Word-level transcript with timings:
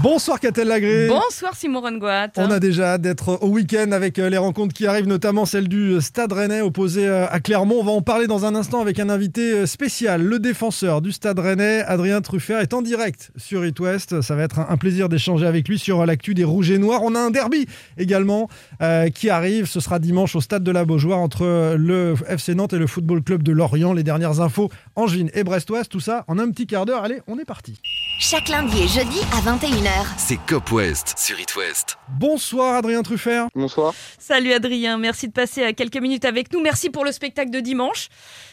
Bonsoir 0.00 0.40
Catel 0.40 0.68
Lagré. 0.68 1.06
Bonsoir 1.06 1.54
Simon 1.54 1.80
Rengoat. 1.80 2.28
On 2.36 2.50
a 2.50 2.58
déjà 2.58 2.94
hâte 2.94 3.02
d'être 3.02 3.38
au 3.42 3.48
week-end 3.48 3.92
avec 3.92 4.18
euh, 4.18 4.30
les 4.30 4.38
rencontres 4.38 4.74
qui 4.74 4.86
arrivent, 4.86 5.06
notamment 5.06 5.44
celle 5.44 5.68
du 5.68 6.00
Stade 6.00 6.32
Rennais 6.32 6.60
opposé 6.60 7.06
euh, 7.06 7.28
à 7.28 7.40
Clermont. 7.40 7.76
On 7.80 7.84
va 7.84 7.92
en 7.92 8.00
parler 8.02 8.26
dans 8.26 8.44
un 8.44 8.54
instant 8.54 8.80
avec 8.80 8.98
un 8.98 9.10
invité 9.10 9.52
euh, 9.52 9.66
spécial, 9.66 10.22
le 10.22 10.38
défenseur 10.38 11.02
du 11.02 11.12
Stade 11.12 11.38
Rennais, 11.38 11.82
Adrien 11.82 12.20
Truffert, 12.20 12.60
est 12.60 12.72
en 12.74 12.82
direct 12.82 13.30
sur 13.36 13.64
It 13.66 13.78
West. 13.78 14.22
Ça 14.22 14.34
va 14.34 14.42
être 14.42 14.60
un 14.60 14.76
plaisir 14.76 15.08
d'échanger 15.08 15.46
avec 15.46 15.68
lui 15.68 15.78
sur 15.78 16.04
l'actu 16.06 16.34
des 16.34 16.44
Rouges 16.44 16.70
et 16.70 16.78
Noirs. 16.78 17.02
On 17.04 17.14
a 17.14 17.20
un 17.20 17.30
derby 17.30 17.66
également 17.98 18.48
euh, 18.80 19.08
qui 19.10 19.30
arrive. 19.30 19.66
Ce 19.66 19.78
sera 19.78 19.98
dimanche 19.98 20.34
au 20.34 20.40
Stade 20.40 20.64
de 20.64 20.72
la 20.72 20.84
Beaujoire 20.84 21.18
entre 21.18 21.76
le 21.76 22.14
FC 22.28 22.54
Nantes 22.54 22.72
et 22.72 22.78
le 22.78 22.86
Football 22.86 23.22
Club 23.22 23.42
de 23.42 23.52
Lorient. 23.52 23.92
Les 23.92 24.02
dernières 24.04 24.40
infos, 24.40 24.70
Angevine 24.96 25.30
et 25.34 25.44
Brest-Ouest, 25.44 25.90
tout 25.90 26.00
ça 26.00 26.24
en 26.28 26.38
un 26.38 26.50
petit 26.50 26.66
quart 26.66 26.86
d'heure. 26.86 27.04
Allez, 27.04 27.20
on 27.28 27.38
est 27.38 27.44
parti. 27.44 27.78
Chaque 28.18 28.48
lundi 28.48 28.82
et 28.82 28.88
jeudi 28.88 29.18
à 29.32 29.40
21h. 29.40 29.81
C'est 30.16 30.38
Cop 30.46 30.70
West 30.70 31.14
sur 31.18 31.40
It 31.40 31.56
West. 31.56 31.98
Bonsoir 32.08 32.76
Adrien 32.76 33.02
Truffert. 33.02 33.48
Bonsoir. 33.54 33.92
Salut 34.16 34.52
Adrien, 34.52 34.96
merci 34.96 35.26
de 35.26 35.32
passer 35.32 35.64
à 35.64 35.72
quelques 35.72 35.96
minutes 35.96 36.24
avec 36.24 36.52
nous. 36.52 36.60
Merci 36.60 36.88
pour 36.88 37.04
le 37.04 37.10
spectacle 37.10 37.50
de 37.50 37.58
dimanche. 37.58 38.08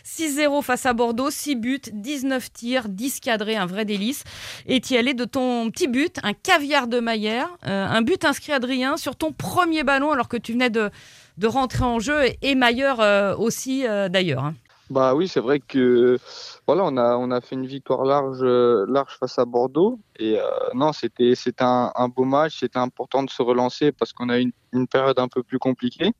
6-0 0.05 0.63
face 0.63 0.87
à 0.87 0.93
Bordeaux, 0.93 1.29
6 1.29 1.55
buts, 1.55 1.81
19 1.93 2.51
tirs, 2.51 2.89
10 2.89 3.19
cadrés, 3.19 3.55
un 3.57 3.67
vrai 3.67 3.85
délice. 3.85 4.23
Et 4.65 4.81
tu 4.81 4.97
allé 4.97 5.13
de 5.13 5.25
ton 5.25 5.69
petit 5.69 5.87
but, 5.87 6.17
un 6.23 6.33
caviar 6.33 6.87
de 6.87 6.99
Maillère, 6.99 7.49
euh, 7.67 7.85
un 7.85 8.01
but 8.01 8.25
inscrit 8.25 8.51
Adrien 8.53 8.97
sur 8.97 9.15
ton 9.15 9.31
premier 9.31 9.83
ballon 9.83 10.11
alors 10.11 10.29
que 10.29 10.37
tu 10.37 10.53
venais 10.53 10.71
de, 10.71 10.89
de 11.37 11.47
rentrer 11.47 11.83
en 11.83 11.99
jeu 11.99 12.21
et 12.41 12.55
Mailleur 12.55 13.01
euh, 13.01 13.35
aussi 13.35 13.85
euh, 13.85 14.09
d'ailleurs. 14.09 14.45
hein. 14.45 14.55
Bah 14.89 15.13
oui, 15.13 15.27
c'est 15.27 15.39
vrai 15.39 15.59
que 15.59 16.17
voilà, 16.65 16.83
on 16.85 16.97
a 16.97 17.15
on 17.17 17.29
a 17.29 17.41
fait 17.41 17.55
une 17.55 17.67
victoire 17.67 18.03
large 18.05 18.39
euh, 18.41 18.85
large 18.87 19.17
face 19.19 19.37
à 19.37 19.45
Bordeaux. 19.45 19.99
Et 20.17 20.39
euh, 20.39 20.43
non, 20.73 20.93
c'était 20.93 21.35
c'était 21.35 21.63
un, 21.63 21.91
un 21.95 22.07
beau 22.07 22.23
match, 22.23 22.59
c'était 22.59 22.79
important 22.79 23.21
de 23.21 23.29
se 23.29 23.41
relancer 23.43 23.91
parce 23.91 24.13
qu'on 24.13 24.29
a 24.29 24.39
eu 24.39 24.41
une, 24.41 24.51
une 24.73 24.87
période 24.87 25.19
un 25.19 25.27
peu 25.27 25.43
plus 25.43 25.59
compliquée. 25.59 26.11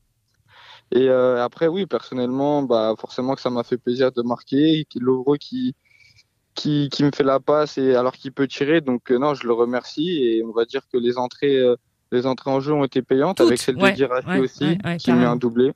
Et 0.92 1.08
euh, 1.08 1.42
après 1.44 1.66
oui, 1.66 1.86
personnellement, 1.86 2.62
bah 2.62 2.94
forcément 2.98 3.34
que 3.34 3.40
ça 3.40 3.50
m'a 3.50 3.64
fait 3.64 3.78
plaisir 3.78 4.12
de 4.12 4.22
marquer, 4.22 4.86
Lovro 4.96 5.34
qui 5.34 5.74
qui 6.54 6.88
qui 6.90 7.04
me 7.04 7.10
fait 7.12 7.24
la 7.24 7.40
passe 7.40 7.76
et 7.78 7.94
alors 7.94 8.12
qu'il 8.12 8.32
peut 8.32 8.46
tirer, 8.46 8.80
donc 8.80 9.10
euh, 9.10 9.18
non, 9.18 9.34
je 9.34 9.46
le 9.46 9.52
remercie. 9.52 10.22
Et 10.22 10.44
on 10.44 10.52
va 10.52 10.64
dire 10.64 10.82
que 10.92 10.96
les 10.96 11.18
entrées 11.18 11.56
euh, 11.56 11.76
les 12.12 12.26
entrées 12.26 12.50
en 12.50 12.60
jeu 12.60 12.72
ont 12.72 12.84
été 12.84 13.02
payantes 13.02 13.36
Toutes, 13.36 13.46
avec 13.46 13.60
celle 13.60 13.76
ouais, 13.76 13.92
de 13.92 14.04
ouais, 14.04 14.38
aussi 14.38 14.78
ouais, 14.84 14.96
qui 14.96 15.12
met 15.12 15.24
un 15.24 15.36
doublé. 15.36 15.72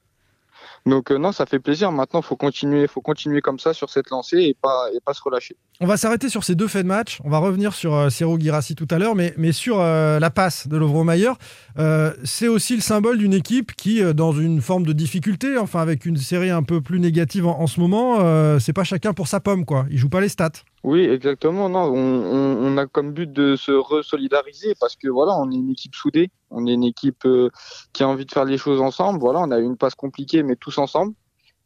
Donc 0.86 1.10
euh, 1.10 1.16
non, 1.16 1.32
ça 1.32 1.46
fait 1.46 1.60
plaisir. 1.60 1.90
Maintenant, 1.92 2.20
faut 2.20 2.36
continuer, 2.36 2.86
faut 2.86 3.00
continuer 3.00 3.40
comme 3.40 3.58
ça 3.58 3.72
sur 3.72 3.88
cette 3.88 4.10
lancée 4.10 4.38
et 4.42 4.56
pas 4.60 4.88
et 4.94 5.00
pas 5.00 5.14
se 5.14 5.22
relâcher. 5.22 5.56
On 5.80 5.86
va 5.86 5.96
s'arrêter 5.96 6.28
sur 6.28 6.44
ces 6.44 6.54
deux 6.54 6.68
faits 6.68 6.82
de 6.82 6.88
match. 6.88 7.20
On 7.24 7.30
va 7.30 7.38
revenir 7.38 7.72
sur 7.72 7.94
euh, 7.94 8.10
Serhou 8.10 8.36
Guirassi 8.36 8.74
tout 8.74 8.86
à 8.90 8.98
l'heure, 8.98 9.14
mais, 9.14 9.32
mais 9.38 9.52
sur 9.52 9.80
euh, 9.80 10.20
la 10.20 10.30
passe 10.30 10.68
de 10.68 10.76
Lovro 10.76 11.02
Mayer. 11.02 11.32
Euh, 11.78 12.12
c'est 12.22 12.48
aussi 12.48 12.76
le 12.76 12.82
symbole 12.82 13.16
d'une 13.16 13.32
équipe 13.32 13.72
qui, 13.74 14.02
dans 14.14 14.32
une 14.32 14.60
forme 14.60 14.84
de 14.84 14.92
difficulté, 14.92 15.56
enfin 15.56 15.80
avec 15.80 16.04
une 16.04 16.16
série 16.18 16.50
un 16.50 16.62
peu 16.62 16.80
plus 16.82 17.00
négative 17.00 17.46
en, 17.46 17.58
en 17.60 17.66
ce 17.66 17.80
moment, 17.80 18.18
c'est 18.60 18.72
pas 18.72 18.84
chacun 18.84 19.14
pour 19.14 19.26
sa 19.26 19.40
pomme, 19.40 19.64
quoi. 19.64 19.86
Il 19.90 19.96
joue 19.98 20.08
pas 20.08 20.20
les 20.20 20.28
stats. 20.28 20.50
Oui, 20.84 21.00
exactement. 21.00 21.68
Non, 21.70 21.84
on, 21.84 21.96
on, 21.96 22.66
on 22.66 22.76
a 22.76 22.86
comme 22.86 23.12
but 23.12 23.32
de 23.32 23.56
se 23.56 23.72
resolidariser 23.72 24.74
parce 24.78 24.96
que 24.96 25.08
voilà, 25.08 25.32
on 25.38 25.50
est 25.50 25.56
une 25.56 25.70
équipe 25.70 25.94
soudée, 25.94 26.30
on 26.54 26.66
est 26.66 26.74
une 26.74 26.84
équipe 26.84 27.24
euh, 27.26 27.50
qui 27.92 28.02
a 28.02 28.08
envie 28.08 28.24
de 28.26 28.32
faire 28.32 28.44
les 28.44 28.58
choses 28.58 28.80
ensemble. 28.80 29.18
Voilà, 29.20 29.40
on 29.40 29.50
a 29.50 29.58
eu 29.58 29.64
une 29.64 29.76
passe 29.76 29.94
compliquée, 29.94 30.42
mais 30.42 30.56
tous 30.56 30.78
ensemble. 30.78 31.14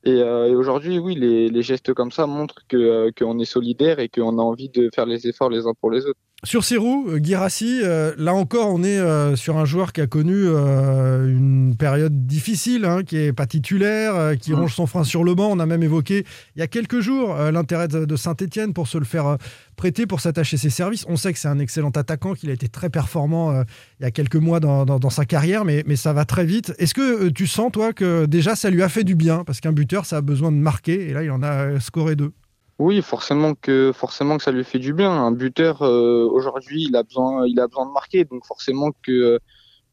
Et, 0.04 0.22
euh, 0.22 0.56
aujourd'hui, 0.56 0.98
oui, 0.98 1.14
les, 1.14 1.62
gestes 1.62 1.92
comme 1.92 2.12
ça 2.12 2.26
montrent 2.26 2.62
euh, 2.74 3.10
qu'on 3.16 3.38
est 3.38 3.44
solidaire 3.44 3.98
et 3.98 4.08
qu'on 4.08 4.38
a 4.38 4.42
envie 4.42 4.68
de 4.68 4.90
faire 4.94 5.06
les 5.06 5.26
efforts 5.26 5.50
les 5.50 5.66
uns 5.66 5.74
pour 5.80 5.90
les 5.90 6.06
autres. 6.06 6.20
Sur 6.44 6.62
Serhou, 6.64 7.08
euh, 7.08 7.18
Guirassi, 7.18 7.80
euh, 7.82 8.14
là 8.16 8.32
encore, 8.32 8.72
on 8.72 8.84
est 8.84 8.96
euh, 8.96 9.34
sur 9.34 9.56
un 9.58 9.64
joueur 9.64 9.92
qui 9.92 10.00
a 10.00 10.06
connu 10.06 10.34
euh, 10.36 11.26
une 11.28 11.74
période 11.76 12.28
difficile, 12.28 12.84
hein, 12.84 13.02
qui 13.02 13.16
est 13.16 13.32
pas 13.32 13.46
titulaire, 13.46 14.36
qui 14.40 14.54
ronge 14.54 14.72
son 14.72 14.86
frein 14.86 15.02
sur 15.02 15.24
le 15.24 15.34
banc. 15.34 15.48
On 15.50 15.58
a 15.58 15.66
même 15.66 15.82
évoqué 15.82 16.24
il 16.54 16.60
y 16.60 16.62
a 16.62 16.68
quelques 16.68 17.00
jours 17.00 17.34
l'intérêt 17.36 17.88
de, 17.88 18.04
de 18.04 18.16
Saint-Etienne 18.16 18.72
pour 18.72 18.86
se 18.86 18.98
le 18.98 19.04
faire 19.04 19.36
prêter, 19.74 20.06
pour 20.06 20.20
s'attacher 20.20 20.56
ses 20.56 20.70
services. 20.70 21.04
On 21.08 21.16
sait 21.16 21.32
que 21.32 21.40
c'est 21.40 21.48
un 21.48 21.58
excellent 21.58 21.90
attaquant, 21.90 22.34
qu'il 22.34 22.50
a 22.50 22.52
été 22.52 22.68
très 22.68 22.88
performant 22.88 23.62
il 23.98 24.04
y 24.04 24.06
a 24.06 24.12
quelques 24.12 24.36
mois 24.36 24.60
dans, 24.60 24.84
dans- 24.86 25.00
dans 25.00 25.10
sa 25.10 25.24
carrière, 25.24 25.64
mais, 25.64 25.82
mais 25.88 25.96
ça 25.96 26.12
va 26.12 26.24
très 26.24 26.44
vite. 26.46 26.72
Est-ce 26.78 26.94
que 26.94 27.30
tu 27.30 27.48
sens, 27.48 27.72
toi, 27.72 27.92
que 27.92 28.26
déjà 28.26 28.54
ça 28.54 28.70
lui 28.70 28.84
a 28.84 28.88
fait 28.88 29.02
du 29.02 29.16
bien? 29.16 29.42
Parce 29.44 29.58
qu'un 29.60 29.72
buteur, 29.72 30.06
ça 30.06 30.18
a 30.18 30.20
besoin 30.20 30.52
de 30.52 30.56
marquer, 30.56 31.08
et 31.08 31.12
là, 31.12 31.24
il 31.24 31.32
en 31.32 31.42
a 31.42 31.80
scoré 31.80 32.14
deux. 32.14 32.30
Oui, 32.78 33.02
forcément 33.02 33.54
que 33.54 33.90
forcément 33.92 34.36
que 34.36 34.42
ça 34.44 34.52
lui 34.52 34.62
fait 34.64 34.78
du 34.78 34.92
bien. 34.92 35.10
Un 35.10 35.32
buteur 35.32 35.82
euh, 35.82 36.28
aujourd'hui, 36.30 36.84
il 36.88 36.94
a 36.94 37.02
besoin 37.02 37.44
il 37.46 37.58
a 37.58 37.66
besoin 37.66 37.86
de 37.86 37.90
marquer, 37.90 38.24
donc 38.24 38.46
forcément 38.46 38.90
que 39.02 39.40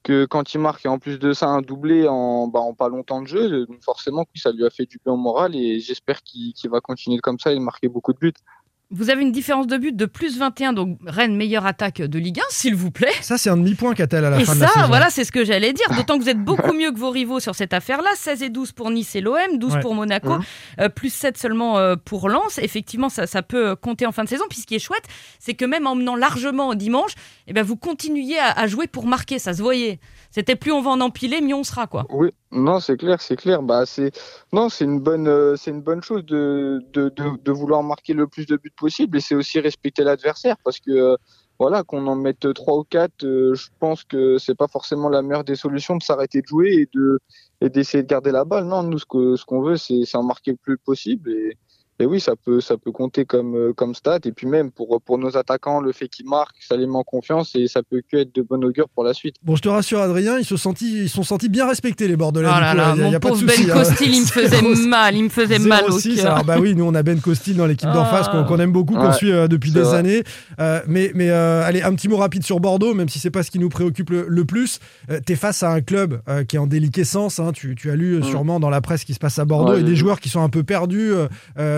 que 0.04 0.26
quand 0.26 0.54
il 0.54 0.60
marque 0.60 0.86
en 0.86 1.00
plus 1.00 1.18
de 1.18 1.34
ça 1.34 1.48
un 1.48 1.62
doublé 1.62 2.08
en 2.08 2.48
bah, 2.48 2.60
en 2.60 2.76
pas 2.76 2.90
longtemps 2.90 3.22
de 3.22 3.28
jeu, 3.28 3.68
forcément 3.82 4.24
que 4.26 4.40
ça 4.40 4.52
lui 4.52 4.66
a 4.66 4.70
fait 4.70 4.86
du 4.86 5.00
bien 5.04 5.14
au 5.14 5.18
moral 5.18 5.56
et 5.56 5.80
j'espère 5.80 6.22
qu'il 6.22 6.54
qu'il 6.54 6.70
va 6.70 6.80
continuer 6.80 7.20
comme 7.20 7.40
ça 7.40 7.54
et 7.54 7.60
marquer 7.60 7.88
beaucoup 7.90 8.14
de 8.14 8.20
buts. 8.20 8.34
Vous 8.96 9.10
avez 9.10 9.22
une 9.22 9.32
différence 9.32 9.68
de 9.68 9.78
but 9.78 9.96
de 9.96 10.06
plus 10.06 10.38
21, 10.38 10.74
donc 10.74 10.98
Rennes 11.06 11.36
meilleure 11.36 11.66
attaque 11.66 12.02
de 12.02 12.18
Ligue 12.20 12.40
1, 12.40 12.44
s'il 12.50 12.76
vous 12.76 12.92
plaît. 12.92 13.12
Ça, 13.22 13.38
c'est 13.38 13.50
un 13.50 13.58
demi-point 13.58 13.94
qu'a-t-elle 13.94 14.24
à 14.26 14.30
la 14.30 14.40
Et 14.40 14.46
fin 14.46 14.56
de 14.56 14.62
la 14.62 14.68
ça, 14.68 14.74
saison. 14.74 14.88
voilà, 14.88 15.10
c'est 15.10 15.24
ce 15.24 15.32
que 15.32 15.44
j'allais 15.44 15.74
dire. 15.74 15.86
D'autant 15.96 16.18
que 16.18 16.24
vous 16.24 16.30
êtes 16.30 16.44
beaucoup 16.44 16.74
mieux 16.74 16.92
que 16.92 16.98
vos 17.00 17.10
rivaux 17.10 17.40
sur 17.40 17.56
cette 17.56 17.74
affaire-là. 17.74 18.10
16 18.16 18.44
et 18.44 18.50
12 18.50 18.72
pour 18.72 18.90
Nice 18.92 19.16
et 19.16 19.22
l'OM, 19.22 19.36
12 19.58 19.74
Ouais. 19.76 19.80
pour 19.82 19.94
Monaco, 19.96 20.38
euh, 20.80 20.90
plus 20.90 21.14
7 21.14 21.38
seulement 21.38 21.78
euh, 21.78 21.96
pour 21.96 22.30
Lens. 22.30 22.58
Effectivement, 22.60 23.10
ça, 23.10 23.28
ça 23.28 23.42
peut 23.44 23.70
euh, 23.72 23.76
compter 23.76 24.06
en 24.06 24.12
fin 24.12 24.24
de 24.24 24.30
saison. 24.30 24.46
Puis 24.50 24.60
ce 24.62 24.66
qui 24.66 24.76
est 24.76 24.80
chouette, 24.80 25.04
c'est 25.40 25.54
que 25.56 25.66
même 25.66 25.88
en 25.88 25.96
menant 25.96 26.16
largement 26.16 26.70
au 26.70 26.76
dimanche, 26.76 27.14
eh 27.48 27.54
ben, 27.54 27.64
vous 27.64 27.76
continuiez 27.76 28.40
à, 28.40 28.52
à 28.52 28.68
jouer 28.68 28.88
pour 28.88 29.06
marquer. 29.08 29.40
Ça 29.40 29.54
se 29.54 29.62
voyait. 29.62 30.00
C'était 30.32 30.56
plus 30.56 30.72
on 30.72 30.82
va 30.82 30.92
en 30.92 31.00
empiler, 31.02 31.42
mieux 31.42 31.56
on 31.56 31.64
sera, 31.64 31.88
quoi. 31.88 32.06
Oui, 32.10 32.30
non, 32.52 32.80
c'est 32.82 32.98
clair, 32.98 33.22
c'est 33.22 33.38
clair. 33.38 33.62
Bah, 33.62 33.84
c'est 33.86 34.12
non, 34.52 34.68
c'est 34.70 34.84
une 34.86 35.00
bonne, 35.00 35.28
euh, 35.28 35.56
c'est 35.56 35.72
une 35.72 35.82
bonne 35.82 36.04
chose 36.04 36.26
de, 36.26 36.84
de, 36.94 37.10
de, 37.10 37.24
de 37.42 37.52
vouloir 37.52 37.84
marquer 37.84 38.14
le 38.14 38.28
plus 38.28 38.46
de 38.46 38.58
buts 38.58 38.70
possible 38.76 38.85
et 38.88 39.20
c'est 39.20 39.36
aussi 39.36 39.60
respecter 39.60 40.04
l'adversaire 40.04 40.56
parce 40.64 40.80
que 40.80 40.92
euh, 40.92 41.16
voilà, 41.60 41.84
qu'on 41.84 42.06
en 42.08 42.16
mette 42.16 42.54
trois 42.54 42.78
ou 42.78 42.84
quatre, 42.84 43.24
euh, 43.24 43.54
je 43.54 43.70
pense 43.80 44.04
que 44.04 44.38
c'est 44.38 44.56
pas 44.56 44.68
forcément 44.68 45.08
la 45.10 45.22
meilleure 45.22 45.46
des 45.46 45.56
solutions 45.56 45.96
de 45.96 46.04
s'arrêter 46.04 46.42
de 46.42 46.48
jouer 46.48 46.74
et 46.74 46.90
de 46.94 47.20
et 47.62 47.70
d'essayer 47.70 48.04
de 48.04 48.08
garder 48.08 48.32
la 48.32 48.44
balle. 48.44 48.66
Non, 48.66 48.84
nous 48.84 49.00
ce 49.00 49.06
que 49.06 49.36
ce 49.36 49.46
qu'on 49.46 49.62
veut, 49.62 49.78
c'est 49.78 50.04
c'est 50.06 50.18
en 50.18 50.24
marquer 50.24 50.52
le 50.52 50.58
plus 50.58 50.78
possible 50.78 51.32
et 52.00 52.06
oui, 52.06 52.20
ça 52.20 52.34
peut 52.36 52.60
ça 52.62 52.76
peut 52.78 52.92
compter 52.92 53.26
comme 53.26 53.56
euh, 53.56 53.74
comme 53.74 53.96
stat 53.96 54.20
et 54.26 54.32
puis 54.32 54.48
même 54.48 54.72
pour 54.72 55.02
pour 55.02 55.18
nos 55.18 55.38
attaquants, 55.38 55.80
le 55.80 55.92
fait 55.94 56.08
qu'ils 56.10 56.28
marquent, 56.28 56.56
ça 56.60 56.76
les 56.76 56.86
met 56.88 56.96
en 56.96 57.04
confiance 57.04 57.56
et 57.56 57.68
ça 57.68 57.82
peut 57.84 58.02
que 58.12 58.18
être 58.18 58.36
de 58.36 58.42
bon 58.42 58.64
augure 58.66 58.90
pour 58.90 59.04
la 59.04 59.14
suite. 59.14 59.36
Bon, 59.44 59.56
je 59.56 59.62
te 59.62 59.70
rassure, 59.70 60.00
Adrien, 60.02 60.38
ils 60.38 60.46
se, 60.46 60.58
sentis, 60.58 61.04
ils 61.04 61.10
sont 61.10 61.24
sentis 61.24 61.50
bien 61.50 61.68
respectés, 61.68 62.08
les 62.08 62.16
Bordelais. 62.18 62.48
Du 62.48 62.52
là 62.60 62.72
coup, 62.72 62.78
là, 62.78 62.94
il 62.96 63.00
y 63.00 63.02
a- 63.02 63.06
mon 63.06 63.12
pas 63.14 63.20
pauvre 63.30 63.40
souci, 63.40 63.66
Ben 63.66 63.72
hein. 63.72 63.84
Costil, 63.84 64.14
il 64.14 64.22
me 64.22 64.26
faisait 64.28 64.62
mal, 64.88 65.16
il 65.16 65.24
me 65.24 65.30
faisait 65.30 65.60
mal 65.60 65.86
au 65.90 66.00
06, 66.00 66.16
cœur. 66.18 66.34
alors 66.34 66.44
bah 66.46 66.58
oui, 66.60 66.76
nous 66.76 66.84
on 66.86 66.94
a 66.96 67.04
Ben 67.04 67.20
Costil 67.22 67.56
dans 67.56 67.66
l'équipe 67.66 67.90
d'en 67.92 68.04
Ah. 68.04 68.06
face 68.06 68.28
qu'on 68.30 68.44
qu'on 68.44 68.60
aime 68.60 68.72
beaucoup, 68.72 68.94
qu'on 68.96 69.08
Ouais, 69.08 69.14
suit 69.14 69.32
euh, 69.32 69.48
depuis 69.48 69.72
des 69.72 69.82
vrai. 69.82 69.98
années. 70.00 70.24
Euh, 70.60 70.82
mais 70.88 71.12
mais 71.16 71.30
euh, 71.30 71.64
allez, 71.64 71.82
un 71.82 71.94
petit 71.96 72.08
mot 72.10 72.18
rapide 72.18 72.44
sur 72.44 72.60
Bordeaux, 72.60 72.94
même 72.94 73.10
si 73.10 73.20
c'est 73.20 73.32
pas 73.32 73.44
ce 73.44 73.52
qui 73.52 73.60
nous 73.60 73.70
préoccupe 73.70 74.10
le, 74.10 74.26
le 74.28 74.46
plus. 74.46 74.80
Euh, 75.10 75.20
T'es 75.26 75.36
face 75.36 75.64
à 75.64 75.72
un 75.72 75.82
club 75.82 76.22
euh, 76.28 76.44
qui 76.44 76.56
est 76.58 76.60
en 76.60 76.68
déliquescence. 76.68 77.40
hein. 77.40 77.52
tu, 77.54 77.76
tu 77.76 77.90
as 77.90 77.96
lu 77.96 78.16
euh, 78.16 78.20
Mm. 78.20 78.24
sûrement 78.24 78.60
dans 78.60 78.70
la 78.70 78.82
presse 78.82 79.02
ce 79.02 79.06
qui 79.06 79.14
se 79.14 79.20
passe 79.20 79.40
à 79.40 79.46
Bordeaux 79.46 79.74
Ouais, 79.74 79.80
et 79.82 79.84
des 79.84 79.96
joueurs 79.96 80.20
qui 80.20 80.30
sont 80.30 80.42
un 80.42 80.50
peu 80.50 80.64
perdus. 80.64 81.12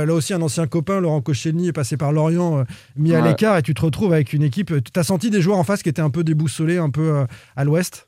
Euh, 0.08 0.12
euh, 0.12 0.14
là 0.14 0.14
aussi, 0.14 0.34
un 0.34 0.42
ancien 0.42 0.68
copain, 0.68 1.00
Laurent 1.00 1.22
Koscielny, 1.22 1.68
est 1.68 1.74
passé 1.74 1.98
par 1.98 2.12
Lorient, 2.12 2.60
euh, 2.60 2.64
mis 2.96 3.14
à 3.14 3.22
l'écart, 3.22 3.58
et 3.58 3.62
tu 3.62 3.74
te 3.74 3.82
retrouves 3.82 4.14
avec 4.14 4.34
une 4.34 4.44
équipe. 4.44 4.68
Tu 4.68 5.00
as 5.00 5.04
senti 5.04 5.30
des 5.30 5.42
joueurs 5.42 5.58
en 5.58 5.64
face 5.64 5.84
qui 5.84 5.90
étaient 5.90 6.02
un 6.02 6.10
peu 6.10 6.24
déboussolés, 6.24 6.78
un 6.78 6.90
peu 6.90 7.10
euh, 7.10 7.26
à 7.56 7.64
l'ouest? 7.64 8.08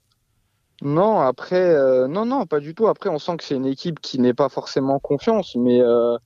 Non, 0.82 1.20
après, 1.20 1.62
euh, 1.62 2.08
non, 2.08 2.26
non, 2.26 2.46
pas 2.46 2.59
du 2.59 2.73
tout. 2.73 2.88
Après, 2.88 3.09
on 3.09 3.20
sent 3.20 3.38
que 3.38 3.44
c'est 3.44 3.56
une 3.56 3.66
équipe 3.66 4.00
qui 4.00 4.20
n'est 4.20 4.34
pas 4.34 4.50
forcément 4.50 4.96
en 4.96 5.00
confiance, 5.00 5.56
mais, 5.56 5.82
euh, 5.82 6.18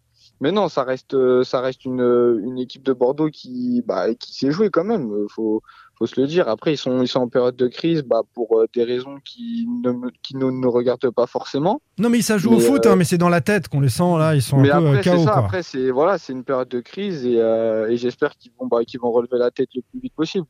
mais 0.43 0.51
non, 0.51 0.67
ça 0.67 0.83
reste, 0.83 1.13
euh, 1.15 1.43
ça 1.43 1.61
reste 1.61 1.85
une, 1.85 2.01
euh, 2.01 2.39
une 2.43 2.59
équipe 2.59 2.83
de 2.83 2.93
Bordeaux 2.93 3.29
qui, 3.29 3.81
bah, 3.87 4.13
qui 4.13 4.35
s'est 4.35 4.51
jouée 4.51 4.69
quand 4.69 4.83
même. 4.83 5.09
euh, 5.11 5.25
Faut, 5.33 5.61
faut 5.97 6.05
se 6.05 6.19
le 6.19 6.27
dire. 6.27 6.49
Après, 6.49 6.73
ils 6.73 6.77
sont, 6.77 7.01
ils 7.01 7.07
sont 7.07 7.21
en 7.21 7.29
période 7.29 7.55
de 7.55 7.67
crise, 7.67 8.03
bah, 8.03 8.21
pour 8.33 8.61
des 8.75 8.83
raisons 8.83 9.17
qui 9.23 9.67
ne, 9.83 9.91
me- 9.91 10.11
qui 10.21 10.35
nous 10.35 10.51
ne 10.51 10.67
regardent 10.67 11.09
pas 11.11 11.27
forcément. 11.27 11.81
Non, 11.97 12.09
mais 12.09 12.21
ça 12.21 12.37
joue 12.37 12.51
au 12.53 12.59
foot, 12.59 12.85
euh, 12.85 12.91
hein, 12.91 12.95
mais 12.95 13.05
c'est 13.05 13.17
dans 13.17 13.29
la 13.29 13.41
tête 13.41 13.67
qu'on 13.69 13.79
les 13.79 13.89
sent 13.89 14.17
là. 14.19 14.35
Ils 14.35 14.41
sont 14.41 14.59
mais 14.59 14.69
un 14.71 14.79
peu 14.81 14.87
après, 14.89 15.03
c'est 15.03 15.09
KO. 15.11 15.23
ça. 15.23 15.31
quoi. 15.31 15.39
Après, 15.45 15.63
c'est, 15.63 15.89
voilà, 15.91 16.17
c'est 16.17 16.33
une 16.33 16.43
période 16.43 16.67
de 16.69 16.81
crise 16.81 17.25
et, 17.25 17.39
euh, 17.39 17.89
et 17.89 17.97
j'espère 17.97 18.35
qu'ils 18.37 18.51
vont, 18.59 18.67
bah, 18.67 18.83
qu'ils 18.85 18.99
vont 18.99 19.11
relever 19.11 19.37
la 19.37 19.49
tête 19.51 19.69
le 19.75 19.81
plus 19.89 19.99
vite 20.01 20.13
possible. 20.13 20.45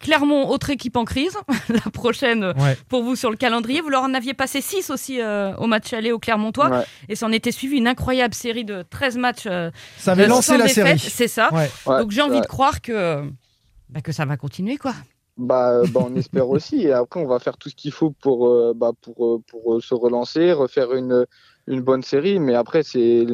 Clermont, 0.00 0.48
autre 0.48 0.70
équipe 0.70 0.96
en 0.96 1.04
crise. 1.04 1.36
La 1.68 1.90
prochaine 1.90 2.44
euh, 2.44 2.52
Ouais. 2.54 2.76
pour 2.88 3.02
vous 3.02 3.16
sur 3.16 3.30
le 3.30 3.36
calendrier. 3.36 3.80
Vous 3.80 3.88
leur 3.88 4.02
en 4.04 4.14
aviez 4.14 4.32
passé 4.34 4.60
6 4.60 4.90
aussi 4.90 5.20
euh, 5.20 5.54
au 5.56 5.66
match 5.66 5.92
aller 5.92 6.12
au 6.12 6.18
Clermontois. 6.20 6.70
Ouais. 6.70 6.84
Et 7.08 7.16
s'en 7.16 7.32
était 7.32 7.50
suivi 7.52 7.78
une 7.78 7.88
incroyable 7.88 8.34
série 8.34 8.64
de 8.64 8.82
13 8.88 9.16
matchs. 9.18 9.46
euh, 9.46 9.70
Ça 9.96 10.12
avait 10.12 10.28
lancé 10.28 10.56
la 10.56 10.66
défaite, 10.66 10.98
série. 10.98 10.98
C'est 10.98 11.28
ça. 11.28 11.52
Ouais. 11.52 11.68
Ouais, 11.86 12.00
Donc 12.00 12.12
j'ai 12.12 12.22
envie 12.22 12.34
ouais. 12.36 12.40
de 12.42 12.46
croire 12.46 12.80
que, 12.80 13.24
bah, 13.88 14.00
que 14.00 14.12
ça 14.12 14.24
va 14.24 14.36
continuer, 14.36 14.76
quoi. 14.76 14.94
Bah, 15.36 15.82
bah, 15.92 16.00
on 16.04 16.14
espère 16.16 16.48
aussi. 16.48 16.82
Et 16.82 16.92
après, 16.92 17.20
on 17.20 17.26
va 17.26 17.38
faire 17.40 17.56
tout 17.56 17.68
ce 17.68 17.74
qu'il 17.74 17.92
faut 17.92 18.10
pour, 18.10 18.48
euh, 18.48 18.72
bah, 18.76 18.92
pour, 19.02 19.42
pour 19.48 19.74
euh, 19.74 19.80
se 19.80 19.94
relancer, 19.94 20.52
refaire 20.52 20.94
une, 20.94 21.26
une 21.66 21.80
bonne 21.80 22.02
série. 22.02 22.38
Mais 22.40 22.54
après, 22.54 22.82
c'est 22.84 23.26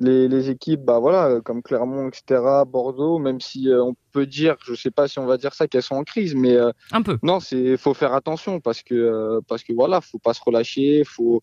les, 0.00 0.28
les 0.28 0.50
équipes, 0.50 0.80
bah 0.80 0.98
voilà, 0.98 1.28
euh, 1.28 1.40
comme 1.40 1.62
Clermont, 1.62 2.08
etc., 2.08 2.42
Bordeaux, 2.66 3.18
même 3.18 3.40
si 3.40 3.68
euh, 3.68 3.84
on 3.84 3.94
peut 4.12 4.26
dire, 4.26 4.56
je 4.64 4.74
sais 4.74 4.90
pas 4.90 5.06
si 5.06 5.18
on 5.18 5.26
va 5.26 5.36
dire 5.36 5.54
ça, 5.54 5.68
qu'elles 5.68 5.82
sont 5.82 5.94
en 5.94 6.04
crise, 6.04 6.34
mais 6.34 6.56
euh, 6.56 6.72
Un 6.90 7.02
peu. 7.02 7.18
non, 7.22 7.38
c'est 7.38 7.76
faut 7.76 7.94
faire 7.94 8.14
attention 8.14 8.60
parce 8.60 8.82
que 8.82 8.94
euh, 8.94 9.40
parce 9.46 9.62
que 9.62 9.72
voilà, 9.74 10.00
faut 10.00 10.18
pas 10.18 10.34
se 10.34 10.40
relâcher, 10.42 11.04
faut 11.04 11.42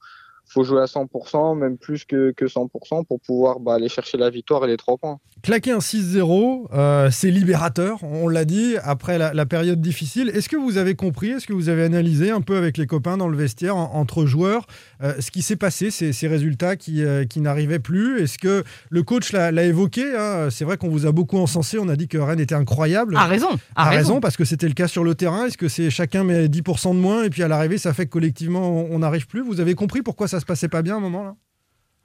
faut 0.50 0.63
jouer 0.63 0.81
à 0.81 0.86
100%, 0.86 1.57
même 1.57 1.77
plus 1.77 2.06
que, 2.06 2.31
que 2.31 2.45
100% 2.45 3.06
pour 3.06 3.19
pouvoir 3.19 3.59
bah, 3.59 3.74
aller 3.75 3.89
chercher 3.89 4.18
la 4.18 4.30
victoire 4.30 4.63
et 4.63 4.68
les 4.68 4.77
trois 4.77 4.98
points. 4.98 5.19
Claquer 5.47 5.71
un 5.71 5.77
6-0, 5.79 6.67
euh, 6.73 7.09
c'est 7.09 7.31
libérateur, 7.31 8.03
on 8.03 8.27
l'a 8.27 8.44
dit, 8.44 8.75
après 8.83 9.17
la, 9.17 9.33
la 9.33 9.45
période 9.45 9.79
difficile. 9.79 10.29
Est-ce 10.33 10.49
que 10.49 10.57
vous 10.57 10.77
avez 10.77 10.94
compris, 10.94 11.29
est-ce 11.29 11.47
que 11.47 11.53
vous 11.53 11.69
avez 11.69 11.83
analysé 11.85 12.31
un 12.31 12.41
peu 12.41 12.57
avec 12.57 12.75
les 12.75 12.85
copains 12.85 13.15
dans 13.15 13.29
le 13.29 13.38
vestiaire, 13.38 13.77
en- 13.77 13.94
entre 13.95 14.25
joueurs, 14.25 14.67
euh, 15.01 15.13
ce 15.21 15.31
qui 15.31 15.41
s'est 15.41 15.55
passé, 15.55 15.89
ces, 15.89 16.11
ces 16.11 16.27
résultats 16.27 16.75
qui, 16.75 17.01
euh, 17.01 17.23
qui 17.23 17.39
n'arrivaient 17.39 17.79
plus? 17.79 18.19
Est-ce 18.21 18.38
que 18.38 18.65
le 18.89 19.03
coach 19.03 19.31
l'a 19.31 19.63
évoqué 19.63 20.03
hein? 20.17 20.49
C'est 20.51 20.65
vrai 20.65 20.75
qu'on 20.75 20.89
vous 20.89 21.05
a 21.05 21.13
beaucoup 21.13 21.38
encensé, 21.38 21.79
on 21.79 21.88
a 21.88 21.95
dit 21.95 22.09
que 22.09 22.17
Rennes 22.17 22.41
était 22.41 22.53
incroyable. 22.53 23.15
A 23.15 23.23
raison. 23.25 23.47
A 23.77 23.88
A 23.88 23.89
raison. 23.89 24.19
parce 24.19 24.35
que 24.35 24.44
c'était 24.44 24.67
le 24.67 24.73
cas 24.73 24.89
sur 24.89 25.05
le 25.05 25.15
terrain. 25.15 25.45
Est-ce 25.45 25.57
que 25.57 25.69
c'est 25.69 25.89
chacun 25.89 26.25
met 26.25 26.49
10% 26.49 26.94
de 26.94 26.99
moins 26.99 27.23
et 27.23 27.29
puis 27.29 27.41
à 27.44 27.47
l'arrivée, 27.47 27.77
ça 27.77 27.94
fait 27.94 28.05
que 28.05 28.11
collectivement, 28.11 28.69
on 28.69 28.94
on 28.94 28.99
n'arrive 28.99 29.27
plus? 29.27 29.39
Vous 29.44 29.61
avez 29.61 29.75
compris 29.75 30.01
pourquoi 30.01 30.27
ça 30.27 30.41
se 30.41 30.45
passait 30.45 30.67
pas 30.67 30.81
bien 30.81 30.95
à 30.95 30.97
un 30.97 31.01
moment 31.01 31.23
là? 31.23 31.35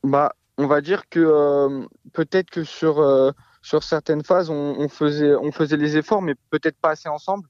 Bah, 0.04 0.32
on 0.62 0.66
va 0.66 0.80
dire 0.80 1.08
que 1.08 1.20
euh, 1.20 1.84
peut-être 2.12 2.50
que 2.50 2.64
sur 2.64 3.00
euh, 3.00 3.30
sur 3.62 3.82
certaines 3.82 4.22
phases, 4.24 4.50
on, 4.50 4.74
on 4.78 4.88
faisait 4.88 5.34
on 5.34 5.52
faisait 5.52 5.76
les 5.76 5.96
efforts, 5.96 6.22
mais 6.22 6.34
peut-être 6.50 6.76
pas 6.80 6.90
assez 6.90 7.08
ensemble. 7.08 7.46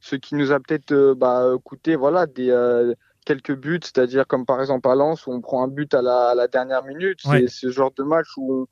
Ce 0.00 0.14
qui 0.16 0.34
nous 0.34 0.52
a 0.52 0.60
peut-être 0.60 0.92
euh, 0.92 1.14
bah, 1.14 1.50
coûté 1.64 1.96
voilà 1.96 2.26
des 2.26 2.50
quelques 3.24 3.54
buts, 3.56 3.80
c'est-à-dire 3.82 4.26
comme 4.26 4.46
par 4.46 4.60
exemple 4.60 4.88
à 4.88 4.94
Lens 4.94 5.26
où 5.26 5.32
on 5.32 5.40
prend 5.40 5.64
un 5.64 5.68
but 5.68 5.92
à 5.94 6.02
la, 6.02 6.28
à 6.28 6.34
la 6.34 6.48
dernière 6.48 6.84
minute. 6.84 7.18
Ouais. 7.26 7.40
C'est 7.48 7.48
ce 7.48 7.70
genre 7.70 7.90
de 7.96 8.02
match 8.04 8.26
où 8.36 8.66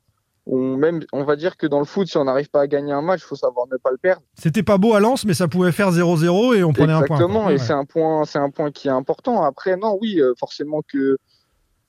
on, 0.47 0.55
on- 0.57 0.77
même 0.77 1.01
on 1.11 1.23
va 1.23 1.35
dire 1.35 1.57
que 1.57 1.67
dans 1.67 1.79
le 1.79 1.85
foot, 1.85 2.07
si 2.07 2.17
on 2.17 2.23
n'arrive 2.25 2.49
pas 2.49 2.61
à 2.61 2.67
gagner 2.67 2.93
un 2.93 3.01
match, 3.01 3.21
il 3.21 3.25
faut 3.27 3.35
savoir 3.35 3.67
ne 3.71 3.77
pas 3.77 3.91
le 3.91 3.97
perdre. 3.97 4.21
C'était 4.39 4.63
pas 4.63 4.77
beau 4.77 4.93
à 4.93 4.99
Lens, 4.99 5.25
mais 5.25 5.33
ça 5.33 5.47
pouvait 5.47 5.71
faire 5.73 5.91
0-0 5.91 6.55
et 6.55 6.63
on 6.63 6.71
prenait 6.73 6.93
un 6.93 7.01
point. 7.01 7.17
Exactement, 7.17 7.49
et 7.49 7.53
Ouais. 7.53 7.57
c'est 7.57 7.73
un 7.73 7.85
point, 7.85 8.23
c'est 8.25 8.39
un 8.39 8.49
point 8.49 8.71
qui 8.71 8.87
est 8.87 8.91
important. 8.91 9.43
Après, 9.43 9.75
non, 9.75 9.97
oui, 9.99 10.21
forcément 10.39 10.81
que 10.87 11.17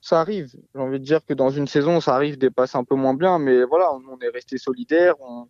ça 0.01 0.21
arrive. 0.21 0.51
J'ai 0.73 0.81
envie 0.81 0.99
de 0.99 1.03
dire 1.03 1.25
que 1.25 1.33
dans 1.33 1.49
une 1.49 1.67
saison, 1.67 1.99
ça 1.99 2.15
arrive 2.15 2.37
des 2.37 2.49
passes 2.49 2.75
un 2.75 2.83
peu 2.83 2.95
moins 2.95 3.13
bien, 3.13 3.39
mais 3.39 3.63
voilà, 3.63 3.91
on, 3.93 4.19
est 4.19 4.29
resté 4.29 4.57
solidaire, 4.57 5.15
on, 5.21 5.47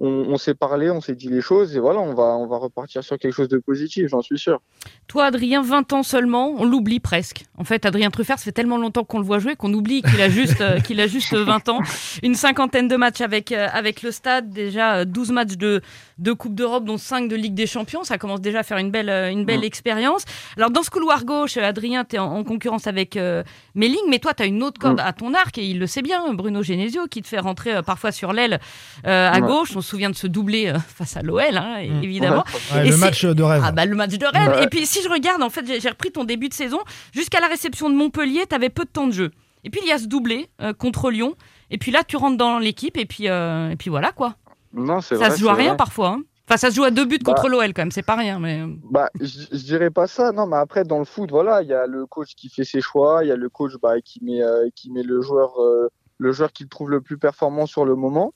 on, 0.00 0.06
on 0.28 0.36
s'est 0.36 0.54
parlé, 0.54 0.90
on 0.90 1.00
s'est 1.00 1.14
dit 1.14 1.28
les 1.28 1.40
choses, 1.40 1.76
et 1.76 1.80
voilà, 1.80 2.00
on 2.00 2.14
va, 2.14 2.36
on 2.36 2.46
va 2.46 2.56
repartir 2.58 3.02
sur 3.02 3.18
quelque 3.18 3.32
chose 3.34 3.48
de 3.48 3.58
positif, 3.58 4.08
j'en 4.08 4.22
suis 4.22 4.38
sûr. 4.38 4.60
Toi, 5.08 5.24
Adrien, 5.24 5.62
20 5.62 5.92
ans 5.92 6.02
seulement, 6.02 6.54
on 6.58 6.64
l'oublie 6.64 7.00
presque. 7.00 7.44
En 7.56 7.64
fait, 7.64 7.84
Adrien 7.86 8.10
Truffert, 8.10 8.38
ça 8.38 8.44
fait 8.44 8.52
tellement 8.52 8.76
longtemps 8.78 9.04
qu'on 9.04 9.18
le 9.18 9.24
voit 9.24 9.38
jouer 9.40 9.56
qu'on 9.56 9.72
oublie 9.72 10.02
qu'il 10.02 10.20
a 10.20 10.28
juste, 10.28 10.60
euh, 10.60 10.78
qu'il 10.80 11.00
a 11.00 11.06
juste 11.06 11.34
20 11.34 11.68
ans. 11.68 11.80
Une 12.22 12.34
cinquantaine 12.34 12.86
de 12.88 12.96
matchs 12.96 13.20
avec, 13.20 13.50
euh, 13.52 13.66
avec 13.72 14.02
le 14.02 14.10
stade, 14.12 14.50
déjà 14.50 14.98
euh, 14.98 15.04
12 15.04 15.32
matchs 15.32 15.56
de, 15.56 15.80
de 16.18 16.32
Coupe 16.32 16.54
d'Europe, 16.54 16.84
dont 16.84 16.96
5 16.98 17.28
de 17.28 17.34
Ligue 17.36 17.54
des 17.54 17.66
Champions. 17.66 18.04
Ça 18.04 18.18
commence 18.18 18.40
déjà 18.40 18.60
à 18.60 18.62
faire 18.62 18.78
une 18.78 18.90
belle, 18.90 19.08
euh, 19.10 19.30
une 19.30 19.44
belle 19.44 19.60
Mm. 19.60 19.64
expérience. 19.64 20.24
Alors, 20.56 20.70
dans 20.70 20.82
ce 20.84 20.90
couloir 20.90 21.24
gauche, 21.24 21.56
euh, 21.56 21.62
Adrien, 21.64 22.04
tu 22.04 22.16
es 22.16 22.18
en, 22.20 22.30
en 22.36 22.44
concurrence 22.44 22.86
avec 22.86 23.16
euh, 23.16 23.42
Melling, 23.74 23.98
mais 24.08 24.18
toi, 24.20 24.32
tu 24.34 24.42
as 24.44 24.46
une 24.46 24.62
autre 24.62 24.78
corde 24.78 24.98
Mm. 24.98 25.06
à 25.06 25.12
ton 25.12 25.34
arc, 25.34 25.58
et 25.58 25.64
il 25.64 25.78
le 25.80 25.86
sait 25.88 26.02
bien, 26.02 26.32
Bruno 26.34 26.62
Genesio, 26.62 27.06
qui 27.08 27.22
te 27.22 27.26
fait 27.28 27.40
rentrer 27.40 27.74
euh, 27.74 27.82
parfois 27.82 28.12
sur 28.12 28.32
l'aile 28.32 28.60
euh, 29.06 29.28
à 29.30 29.40
Ouais. 29.40 29.46
gauche. 29.48 29.76
On 29.76 29.80
se 29.88 29.90
souvient 29.90 30.10
de 30.10 30.14
ce 30.16 30.26
doublé 30.26 30.68
euh, 30.68 30.78
face 30.78 31.16
à 31.16 31.22
l'OL, 31.22 31.40
hein, 31.56 31.82
Mm. 31.82 32.02
évidemment. 32.04 32.44
Ouais, 32.74 32.86
Et 32.86 32.90
le 32.90 32.96
match 32.96 33.24
de 33.24 33.42
rêve. 33.42 33.62
Ah 33.64 33.72
bah 33.72 33.86
le 33.86 33.94
match 33.96 34.16
de 34.18 34.26
rêve. 34.26 34.56
Ouais. 34.56 34.64
Et 34.64 34.66
puis 34.68 34.84
si 34.86 35.02
je 35.02 35.08
regarde, 35.08 35.42
en 35.42 35.50
fait, 35.50 35.64
j'ai 35.80 35.88
repris 35.88 36.10
ton 36.12 36.24
début 36.24 36.48
de 36.48 36.54
saison. 36.54 36.78
Jusqu'à 37.12 37.40
la 37.40 37.48
réception 37.48 37.88
de 37.90 37.94
Montpellier, 37.94 38.46
t'avais 38.46 38.68
peu 38.70 38.84
de 38.84 38.90
temps 38.90 39.06
de 39.06 39.12
jeu. 39.12 39.30
Et 39.64 39.70
puis 39.70 39.80
il 39.82 39.88
y 39.88 39.92
a 39.92 39.98
ce 39.98 40.06
doublé 40.06 40.48
euh, 40.60 40.72
contre 40.72 41.10
Lyon. 41.10 41.34
Et 41.70 41.78
puis 41.78 41.90
là, 41.90 42.04
tu 42.04 42.16
rentres 42.16 42.36
dans 42.36 42.58
l'équipe 42.58 42.96
et 42.96 43.06
puis 43.06 43.28
euh, 43.28 43.70
et 43.70 43.76
puis 43.76 43.90
voilà 43.90 44.12
quoi. 44.12 44.34
Non, 44.72 45.00
c'est 45.00 45.16
Ça 45.16 45.28
vrai. 45.28 45.36
se 45.36 45.40
joue 45.40 45.48
à 45.48 45.54
rien 45.54 45.68
vrai. 45.68 45.76
parfois. 45.76 46.08
hein. 46.10 46.22
Enfin, 46.48 46.56
ça 46.56 46.70
se 46.70 46.76
joue 46.76 46.84
à 46.84 46.90
deux 46.90 47.04
buts 47.04 47.18
Bah. 47.22 47.32
contre 47.34 47.48
l'OL 47.50 47.74
quand 47.74 47.82
même. 47.82 47.90
C'est 47.90 48.02
pas 48.02 48.14
rien, 48.16 48.38
mais 48.38 48.60
euh, 48.62 48.68
Bah, 48.90 49.10
je 49.20 49.40
je 49.52 49.64
dirais 49.64 49.90
pas 49.90 50.06
ça, 50.06 50.32
non, 50.32 50.46
mais 50.46 50.56
après, 50.56 50.82
dans 50.84 50.98
le 50.98 51.04
foot, 51.04 51.30
voilà, 51.30 51.60
il 51.62 51.68
y 51.68 51.74
a 51.74 51.86
le 51.86 52.06
coach 52.06 52.34
qui 52.34 52.48
fait 52.48 52.64
ses 52.64 52.80
choix, 52.80 53.20
il 53.22 53.28
y 53.28 53.32
a 53.32 53.36
le 53.36 53.48
coach 53.50 53.72
bah, 53.82 54.00
qui 54.02 54.24
met, 54.24 54.42
euh, 54.42 54.68
qui 54.74 54.90
met 54.90 55.02
le 55.02 55.20
joueur, 55.20 55.60
euh, 55.60 55.88
le 56.16 56.32
joueur 56.32 56.50
qu'il 56.52 56.66
trouve 56.68 56.88
le 56.90 57.02
plus 57.02 57.18
performant 57.18 57.66
sur 57.66 57.84
le 57.84 57.94
moment. 57.96 58.32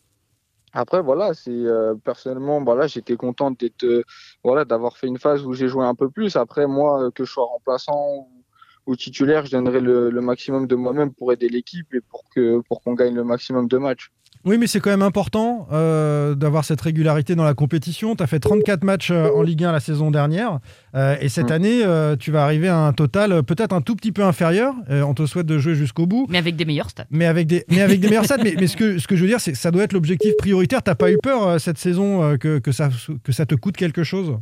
Après, 0.73 1.03
voilà, 1.03 1.35
c'est 1.35 1.51
euh, 1.51 1.95
personnellement, 1.95 2.63
voilà, 2.65 2.87
j'étais 2.87 3.17
content 3.17 3.51
d'être, 3.51 3.85
euh, 3.85 4.03
voilà, 4.43 4.65
d'avoir 4.65 4.97
fait 4.97 5.07
une 5.07 5.19
phase 5.19 5.45
où 5.45 5.53
j'ai 5.53 5.69
joué 5.69 5.85
un 5.85 5.95
peu 5.95 6.11
plus. 6.11 6.37
Après, 6.37 6.67
moi, 6.67 7.05
euh, 7.05 7.11
que 7.11 7.25
je 7.25 7.33
sois 7.33 7.45
remplaçant 7.45 8.15
ou, 8.17 8.45
ou 8.87 8.97
titulaire, 8.97 9.45
je 9.47 9.53
donnerai 9.53 9.81
le, 9.81 10.11
le 10.11 10.21
maximum 10.23 10.67
de 10.67 10.75
moi-même 10.75 11.13
pour 11.13 11.33
aider 11.33 11.49
l'équipe 11.49 11.93
et 11.95 12.01
pour 12.01 12.25
que, 12.31 12.61
pour 12.69 12.83
qu'on 12.83 12.95
gagne 12.95 13.15
le 13.15 13.25
maximum 13.25 13.69
de 13.69 13.79
matchs. 13.79 14.11
Oui, 14.45 14.59
mais 14.59 14.67
c'est 14.67 14.81
quand 14.81 14.91
même 14.91 15.03
important 15.03 15.69
euh, 15.73 16.35
d'avoir 16.35 16.65
cette 16.65 16.81
régularité 16.81 17.37
dans 17.37 17.45
la 17.45 17.55
compétition. 17.55 18.17
Tu 18.17 18.25
as 18.25 18.27
fait 18.27 18.41
34 18.41 18.83
matchs 18.83 19.11
euh, 19.13 19.29
en 19.37 19.43
Ligue 19.43 19.63
1 19.63 19.71
la 19.71 19.79
saison 19.81 20.11
dernière. 20.11 20.59
euh, 20.97 21.15
et 21.21 21.29
cette 21.29 21.51
Mm. 21.51 21.53
année, 21.53 21.85
euh, 21.85 22.17
tu 22.17 22.33
vas 22.33 22.43
arriver 22.45 22.67
à 22.69 22.77
un 22.79 22.93
total 22.93 23.43
peut-être 23.45 23.73
un 23.73 23.81
tout 23.81 23.95
petit 23.95 24.11
peu 24.11 24.25
inférieur. 24.25 24.75
Euh, 24.91 25.03
on 25.03 25.15
te 25.15 25.25
souhaite 25.27 25.47
de 25.47 25.59
jouer 25.59 25.75
jusqu'au 25.77 26.07
bout. 26.07 26.27
mais 26.29 26.39
avec 26.39 26.57
des 26.57 26.65
meilleurs 26.65 26.91
stats. 26.91 27.07
Mais 27.11 27.27
avec 27.27 27.47
des, 27.47 27.65
mais 27.69 27.83
avec 27.83 28.01
des 28.01 28.09
meilleurs 28.09 28.25
stats. 28.25 28.39
Mais, 28.43 28.55
mais 28.59 28.67
ce, 28.67 28.77
que, 28.77 28.99
ce 28.99 29.07
que 29.07 29.15
je 29.15 29.23
veux 29.23 29.29
dire, 29.29 29.41
c'est 29.41 29.53
que 29.53 29.59
ça 29.59 29.71
doit 29.71 29.85
être 29.85 29.93
l'objectif 29.93 30.33
prioritaire. 30.37 30.83
T'as 30.83 30.97
pas 30.97 31.13
eu 31.13 31.19
peur 31.23 31.47
euh, 31.47 31.59
cette 31.59 31.79
saison 31.79 32.23
euh, 32.25 32.37
que, 32.37 32.59
que, 32.59 32.73
ça, 32.73 32.89
que 33.23 33.31
ça 33.33 33.47
te 33.47 33.55
coûte 33.55 33.77
quelque 33.77 34.03
chose? 34.03 34.37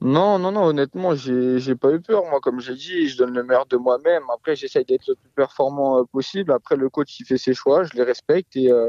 Non, 0.00 0.38
non, 0.38 0.52
non, 0.52 0.64
honnêtement, 0.64 1.14
j'ai, 1.14 1.74
pas 1.74 1.92
eu 1.92 2.00
peur. 2.00 2.24
Moi, 2.26 2.40
comme 2.40 2.60
j'ai 2.60 2.74
dit, 2.74 3.08
je 3.08 3.16
donne 3.16 3.32
le 3.34 3.42
meilleur 3.42 3.66
de 3.66 3.76
moi-même. 3.76 4.24
Après, 4.32 4.54
j'essaye 4.54 4.84
d'être 4.84 5.08
le 5.08 5.14
plus 5.14 5.30
performant 5.30 5.98
euh, 5.98 6.04
possible. 6.04 6.52
Après, 6.52 6.76
le 6.76 6.90
coach, 6.90 7.18
il 7.20 7.24
fait 7.24 7.38
ses 7.38 7.54
choix, 7.54 7.84
je 7.84 7.94
les 7.94 8.02
respecte. 8.02 8.56
Et, 8.56 8.70
euh, 8.70 8.88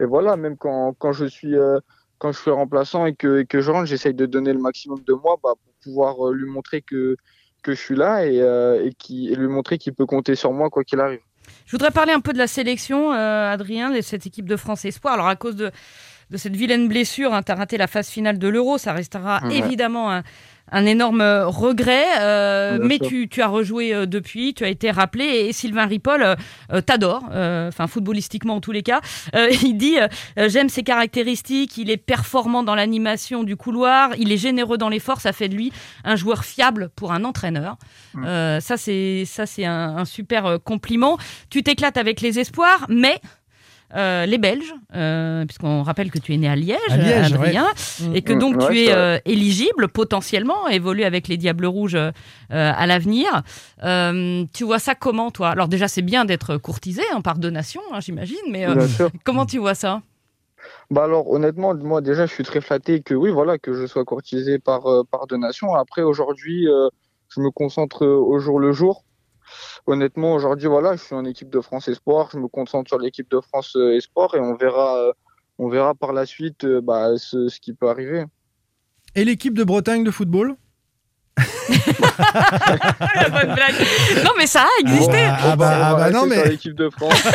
et 0.00 0.04
voilà, 0.04 0.36
même 0.36 0.56
quand, 0.56 0.94
quand 0.98 1.12
je 1.12 1.26
suis, 1.26 1.56
euh, 1.56 1.78
quand 2.18 2.32
je 2.32 2.38
suis 2.38 2.50
remplaçant 2.50 3.04
et 3.04 3.14
que, 3.14 3.40
et 3.40 3.46
que 3.46 3.60
je 3.60 3.70
rentre, 3.70 3.86
j'essaye 3.86 4.14
de 4.14 4.24
donner 4.24 4.52
le 4.54 4.60
maximum 4.60 5.00
de 5.06 5.12
moi 5.12 5.36
bah, 5.42 5.52
pour 5.62 5.72
pouvoir 5.82 6.30
lui 6.30 6.48
montrer 6.48 6.80
que, 6.80 7.16
que 7.62 7.74
je 7.74 7.80
suis 7.80 7.96
là 7.96 8.26
et, 8.26 8.36
et, 8.36 8.94
qui, 8.94 9.30
et 9.30 9.36
lui 9.36 9.48
montrer 9.48 9.76
qu'il 9.76 9.92
peut 9.92 10.06
compter 10.06 10.34
sur 10.34 10.52
moi 10.52 10.70
quoi 10.70 10.84
qu'il 10.84 11.00
arrive. 11.00 11.20
Je 11.66 11.72
voudrais 11.72 11.90
parler 11.90 12.12
un 12.12 12.20
peu 12.20 12.32
de 12.32 12.38
la 12.38 12.46
sélection, 12.46 13.10
Adrien, 13.10 13.90
de 13.90 14.00
cette 14.00 14.26
équipe 14.26 14.48
de 14.48 14.56
France 14.56 14.84
Espoir. 14.84 15.14
Alors 15.14 15.26
à 15.26 15.36
cause 15.36 15.56
de 15.56 15.70
de 16.30 16.36
cette 16.36 16.56
vilaine 16.56 16.88
blessure, 16.88 17.34
hein, 17.34 17.42
tu 17.42 17.52
as 17.52 17.56
raté 17.56 17.76
la 17.76 17.86
phase 17.86 18.08
finale 18.08 18.38
de 18.38 18.48
l'Euro, 18.48 18.78
ça 18.78 18.92
restera 18.92 19.40
Ouais. 19.44 19.58
évidemment 19.58 20.12
un, 20.12 20.22
un 20.72 20.86
énorme 20.86 21.20
euh, 21.20 21.46
regret, 21.48 22.04
euh, 22.20 22.78
mais 22.80 22.98
tu, 22.98 23.28
tu 23.28 23.42
as 23.42 23.48
rejoué 23.48 23.92
euh, 23.92 24.06
depuis, 24.06 24.54
tu 24.54 24.64
as 24.64 24.68
été 24.68 24.90
rappelé 24.90 25.24
et, 25.24 25.52
Sylvain 25.52 25.86
Ripoll 25.86 26.22
euh, 26.22 26.80
t'adore, 26.80 27.24
euh, 27.32 27.68
enfin 27.68 27.86
footballistiquement 27.88 28.54
en 28.56 28.60
tous 28.60 28.70
les 28.72 28.82
cas. 28.82 29.00
Il 29.62 29.76
dit 29.76 29.96
j'aime 30.36 30.68
ses 30.68 30.82
caractéristiques, 30.82 31.76
il 31.76 31.90
est 31.90 31.96
performant 31.96 32.62
dans 32.62 32.74
l'animation 32.74 33.42
du 33.42 33.56
couloir, 33.56 34.10
il 34.18 34.30
est 34.32 34.36
généreux 34.36 34.78
dans 34.78 34.88
l'effort, 34.88 35.20
ça 35.20 35.32
fait 35.32 35.48
de 35.48 35.54
lui 35.56 35.72
un 36.04 36.16
joueur 36.16 36.44
fiable 36.44 36.90
pour 36.94 37.12
un 37.12 37.24
entraîneur. 37.24 37.76
Mm. 38.14 38.60
Ça 38.60 38.76
c'est 38.76 39.26
un, 39.64 39.96
un 39.98 40.04
super 40.04 40.58
compliment. 40.62 41.18
Tu 41.50 41.62
t'éclates 41.62 41.96
avec 41.96 42.20
les 42.20 42.38
espoirs, 42.38 42.86
mais 42.88 43.20
euh, 43.94 44.26
les 44.26 44.38
Belges, 44.38 44.74
euh, 44.94 45.44
puisqu'on 45.46 45.82
rappelle 45.82 46.10
que 46.10 46.18
tu 46.18 46.34
es 46.34 46.36
né 46.36 46.48
à 46.48 46.56
Liège, 46.56 46.78
À 46.88 46.96
Liège, 46.96 47.32
Adrien, 47.32 47.66
et 48.14 48.22
que 48.22 48.32
Mm, 48.32 48.38
donc 48.38 48.56
ouais, 48.56 48.66
tu 48.68 48.78
es 48.80 48.92
euh, 48.92 49.18
éligible 49.24 49.88
potentiellement 49.88 50.64
à 50.66 50.72
évoluer 50.72 51.04
avec 51.04 51.28
les 51.28 51.36
Diables 51.36 51.66
Rouges 51.66 51.94
euh, 51.94 52.12
à 52.50 52.86
l'avenir. 52.86 53.42
Euh, 53.82 54.44
tu 54.52 54.64
vois 54.64 54.78
ça 54.78 54.94
comment, 54.94 55.30
toi? 55.30 55.50
Alors 55.50 55.68
déjà, 55.68 55.88
c'est 55.88 56.02
bien 56.02 56.24
d'être 56.24 56.56
courtisé 56.56 57.02
hein, 57.12 57.20
par 57.20 57.38
donation, 57.38 57.82
hein, 57.92 58.00
j'imagine, 58.00 58.36
mais 58.50 58.66
euh, 58.66 58.86
comment 59.24 59.46
tu 59.46 59.58
vois 59.58 59.74
ça? 59.74 60.00
Bah 60.90 61.04
alors 61.04 61.30
honnêtement, 61.30 61.74
moi 61.74 62.00
déjà 62.00 62.26
je 62.26 62.32
suis 62.34 62.44
très 62.44 62.60
flatté 62.60 63.00
que 63.00 63.14
oui 63.14 63.30
voilà 63.30 63.56
que 63.58 63.72
je 63.72 63.86
sois 63.86 64.04
courtisé 64.04 64.58
par 64.58 64.86
euh, 64.86 65.02
par 65.10 65.26
donation. 65.26 65.74
Après 65.74 66.02
aujourd'hui, 66.02 66.68
euh, 66.68 66.88
je 67.28 67.40
me 67.40 67.50
concentre 67.50 68.06
au 68.06 68.38
jour 68.38 68.58
le 68.58 68.72
jour. 68.72 69.04
Honnêtement 69.86 70.34
aujourd'hui 70.34 70.68
voilà, 70.68 70.96
je 70.96 71.02
suis 71.02 71.14
en 71.14 71.24
équipe 71.24 71.50
de 71.50 71.60
France 71.60 71.88
Espoir, 71.88 72.28
je 72.32 72.38
me 72.38 72.48
concentre 72.48 72.88
sur 72.88 72.98
l'équipe 72.98 73.30
de 73.30 73.40
France 73.40 73.74
euh, 73.76 73.96
Espoir 73.96 74.34
et 74.34 74.40
on 74.40 74.54
verra 74.54 74.98
euh, 74.98 75.12
on 75.58 75.68
verra 75.68 75.94
par 75.94 76.12
la 76.12 76.26
suite 76.26 76.64
euh, 76.64 76.80
bah, 76.80 77.16
ce, 77.16 77.48
ce 77.48 77.60
qui 77.60 77.72
peut 77.72 77.88
arriver. 77.88 78.24
Et 79.14 79.24
l'équipe 79.24 79.54
de 79.54 79.64
Bretagne 79.64 80.04
de 80.04 80.10
football 80.10 80.56
La 81.38 83.28
bonne 83.28 83.54
blague. 83.54 83.74
Non, 84.24 84.32
mais 84.36 84.46
ça 84.46 84.62
a 84.62 84.80
existé. 84.80 85.24
Ah, 85.24 85.38
ah 85.52 85.56
bah, 85.56 85.78
ah 85.82 85.94
bah 85.94 86.10
non, 86.10 86.26
mais. 86.26 86.48
l'équipe 86.48 86.74
de 86.74 86.90
France. 86.90 87.14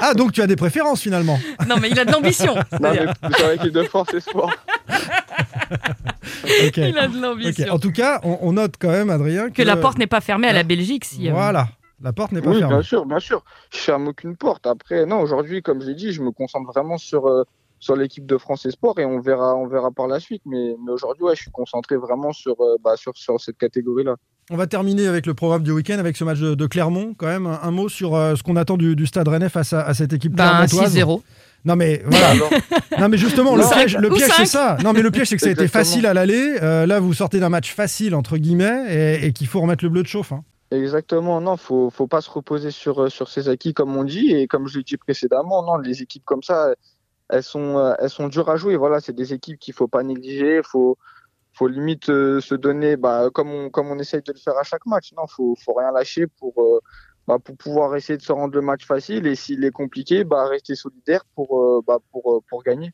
Ah, 0.00 0.12
donc 0.12 0.32
tu 0.32 0.42
as 0.42 0.46
des 0.46 0.56
préférences 0.56 1.00
finalement. 1.00 1.38
Non, 1.66 1.76
mais 1.80 1.88
il 1.88 1.98
a 1.98 2.04
de 2.04 2.12
l'ambition. 2.12 2.56
non 2.78 2.90
mais 2.92 3.06
sur 3.38 3.48
l'équipe 3.48 3.72
de 3.72 3.84
France 3.84 4.12
Espoir. 4.12 4.50
Ok. 6.66 6.76
Il 6.78 6.98
a 6.98 7.08
de 7.08 7.20
l'ambition. 7.20 7.72
En 7.72 7.78
tout 7.78 7.92
cas, 7.92 8.20
on, 8.24 8.38
on 8.42 8.52
note 8.54 8.74
quand 8.80 8.90
même, 8.90 9.10
Adrien, 9.10 9.48
que, 9.50 9.54
Que 9.56 9.62
la 9.62 9.76
porte 9.76 9.98
n'est 9.98 10.06
pas 10.06 10.20
fermée 10.20 10.48
à 10.48 10.52
la 10.52 10.62
Belgique. 10.62 11.04
Si, 11.04 11.28
euh, 11.28 11.32
Voilà, 11.32 11.68
la 12.02 12.12
porte 12.12 12.32
n'est 12.32 12.40
pas 12.42 12.50
Oui, 12.50 12.58
fermée. 12.58 12.74
bien 12.74 12.82
sûr, 12.82 13.06
bien 13.06 13.20
sûr. 13.20 13.44
Je 13.72 13.78
ferme 13.78 14.08
aucune 14.08 14.36
porte. 14.36 14.66
Après, 14.66 15.06
non, 15.06 15.20
aujourd'hui, 15.20 15.62
comme 15.62 15.80
j'ai 15.80 15.94
dit, 15.94 16.12
je 16.12 16.22
me 16.22 16.30
concentre 16.30 16.70
vraiment 16.70 16.98
sur, 16.98 17.26
euh, 17.26 17.44
sur 17.80 17.96
l'équipe 17.96 18.26
de 18.26 18.38
France 18.38 18.66
Esport 18.66 18.98
et 18.98 19.04
on 19.04 19.20
verra, 19.20 19.54
on 19.54 19.66
verra 19.66 19.90
par 19.90 20.06
la 20.06 20.20
suite. 20.20 20.42
Mais, 20.46 20.74
mais 20.84 20.92
aujourd'hui, 20.92 21.24
ouais, 21.24 21.36
je 21.36 21.42
suis 21.42 21.50
concentré 21.50 21.96
vraiment 21.96 22.32
sur, 22.32 22.60
euh, 22.60 22.76
bah, 22.82 22.96
sur, 22.96 23.16
sur 23.16 23.38
cette 23.40 23.58
catégorie-là. 23.58 24.16
On 24.50 24.56
va 24.56 24.66
terminer 24.66 25.06
avec 25.06 25.24
le 25.26 25.32
programme 25.34 25.62
du 25.62 25.70
week-end, 25.70 25.98
avec 25.98 26.16
ce 26.18 26.24
match 26.24 26.38
de, 26.38 26.54
de 26.54 26.66
Clermont. 26.66 27.14
Quand 27.16 27.26
même, 27.26 27.46
un, 27.46 27.60
un 27.62 27.70
mot 27.70 27.88
sur 27.88 28.14
euh, 28.14 28.34
ce 28.36 28.42
qu'on 28.42 28.56
attend 28.56 28.76
du, 28.76 28.94
du 28.96 29.06
Stade 29.06 29.28
Rennais 29.28 29.48
face 29.48 29.72
à, 29.72 29.80
à 29.82 29.94
cette 29.94 30.12
équipe 30.12 30.32
Ben, 30.34 30.66
clermontoise. 30.66 30.94
6-0. 30.96 31.22
Non 31.64 31.76
mais 31.76 32.02
voilà. 32.04 32.34
Non 33.00 33.08
mais 33.08 33.16
justement, 33.16 33.56
le 33.56 33.64
piège, 33.72 33.96
le 33.96 34.10
Ou 34.10 34.14
piège 34.14 34.30
c'est 34.36 34.46
ça. 34.46 34.76
Non 34.84 34.92
mais 34.92 35.02
le 35.02 35.10
piège 35.10 35.28
c'est 35.28 35.36
que 35.36 35.42
ça 35.42 35.48
a 35.48 35.52
été 35.52 35.68
facile 35.68 36.06
à 36.06 36.14
l'aller. 36.14 36.58
Euh, 36.62 36.86
là, 36.86 37.00
vous 37.00 37.14
sortez 37.14 37.40
d'un 37.40 37.48
match 37.48 37.72
facile 37.74 38.14
entre 38.14 38.36
guillemets 38.36 38.86
et, 39.22 39.26
et 39.26 39.32
qu'il 39.32 39.46
faut 39.46 39.60
remettre 39.60 39.84
le 39.84 39.90
bleu 39.90 40.02
de 40.02 40.08
chauffe. 40.08 40.32
hein. 40.32 40.44
Exactement, 40.70 41.40
non, 41.40 41.56
faut, 41.56 41.88
faut 41.90 42.08
pas 42.08 42.20
se 42.20 42.28
reposer 42.30 42.70
sur, 42.72 43.04
euh, 43.04 43.08
sur 43.08 43.28
ses 43.28 43.48
acquis 43.48 43.74
comme 43.74 43.96
on 43.96 44.02
dit. 44.04 44.32
Et 44.32 44.46
comme 44.48 44.66
je 44.66 44.78
l'ai 44.78 44.84
dit 44.84 44.96
précédemment, 44.96 45.62
non, 45.62 45.76
les 45.78 46.02
équipes 46.02 46.24
comme 46.24 46.42
ça, 46.42 46.74
elles 47.28 47.42
sont, 47.44 47.78
euh, 47.78 47.92
elles 48.00 48.10
sont 48.10 48.28
dures 48.28 48.48
à 48.50 48.56
jouer. 48.56 48.76
Voilà, 48.76 49.00
c'est 49.00 49.12
des 49.14 49.32
équipes 49.32 49.58
qu'il 49.58 49.72
faut 49.74 49.86
pas 49.88 50.02
négliger. 50.02 50.60
Faut, 50.64 50.98
faut 51.52 51.68
limite 51.68 52.08
euh, 52.08 52.40
se 52.40 52.54
donner, 52.56 52.96
bah, 52.96 53.28
comme 53.32 53.50
on, 53.50 53.70
comme 53.70 53.88
on 53.88 53.98
essaye 54.00 54.22
de 54.22 54.32
le 54.32 54.38
faire 54.38 54.56
à 54.58 54.64
chaque 54.64 54.84
match. 54.86 55.12
Non, 55.16 55.26
faut, 55.28 55.54
faut 55.64 55.74
rien 55.74 55.92
lâcher 55.92 56.26
pour, 56.40 56.52
euh, 56.58 56.80
bah, 57.26 57.36
pour 57.42 57.56
pouvoir 57.56 57.94
essayer 57.96 58.16
de 58.16 58.22
se 58.22 58.32
rendre 58.32 58.54
le 58.54 58.60
match 58.62 58.84
facile. 58.86 59.26
Et 59.26 59.34
s'il 59.34 59.64
est 59.64 59.70
compliqué, 59.70 60.24
bah, 60.24 60.46
rester 60.48 60.74
solidaire 60.74 61.22
pour, 61.34 61.58
euh, 61.60 61.80
bah, 61.86 61.98
pour, 62.12 62.34
euh, 62.36 62.40
pour 62.48 62.62
gagner. 62.62 62.92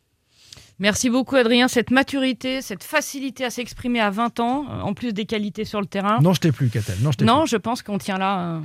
Merci 0.78 1.10
beaucoup 1.10 1.37
Adrien, 1.37 1.68
cette 1.68 1.90
maturité, 1.90 2.62
cette 2.62 2.82
facilité 2.82 3.44
à 3.44 3.50
s'exprimer 3.50 4.00
à 4.00 4.08
20 4.08 4.40
ans, 4.40 4.64
euh, 4.70 4.80
en 4.80 4.94
plus 4.94 5.12
des 5.12 5.26
qualités 5.26 5.66
sur 5.66 5.78
le 5.78 5.87
terrain. 5.87 6.18
Non, 6.22 6.32
je 6.32 6.40
t'ai 6.40 6.52
plus, 6.52 6.70
Catel. 6.70 6.94
Non, 7.02 7.12
je 7.12 7.18
t'ai 7.18 7.26
Non, 7.26 7.40
plus. 7.42 7.50
je 7.50 7.56
pense 7.58 7.82
qu'on 7.82 7.99
tient 7.99 8.16
là, 8.16 8.38
un- 8.38 8.62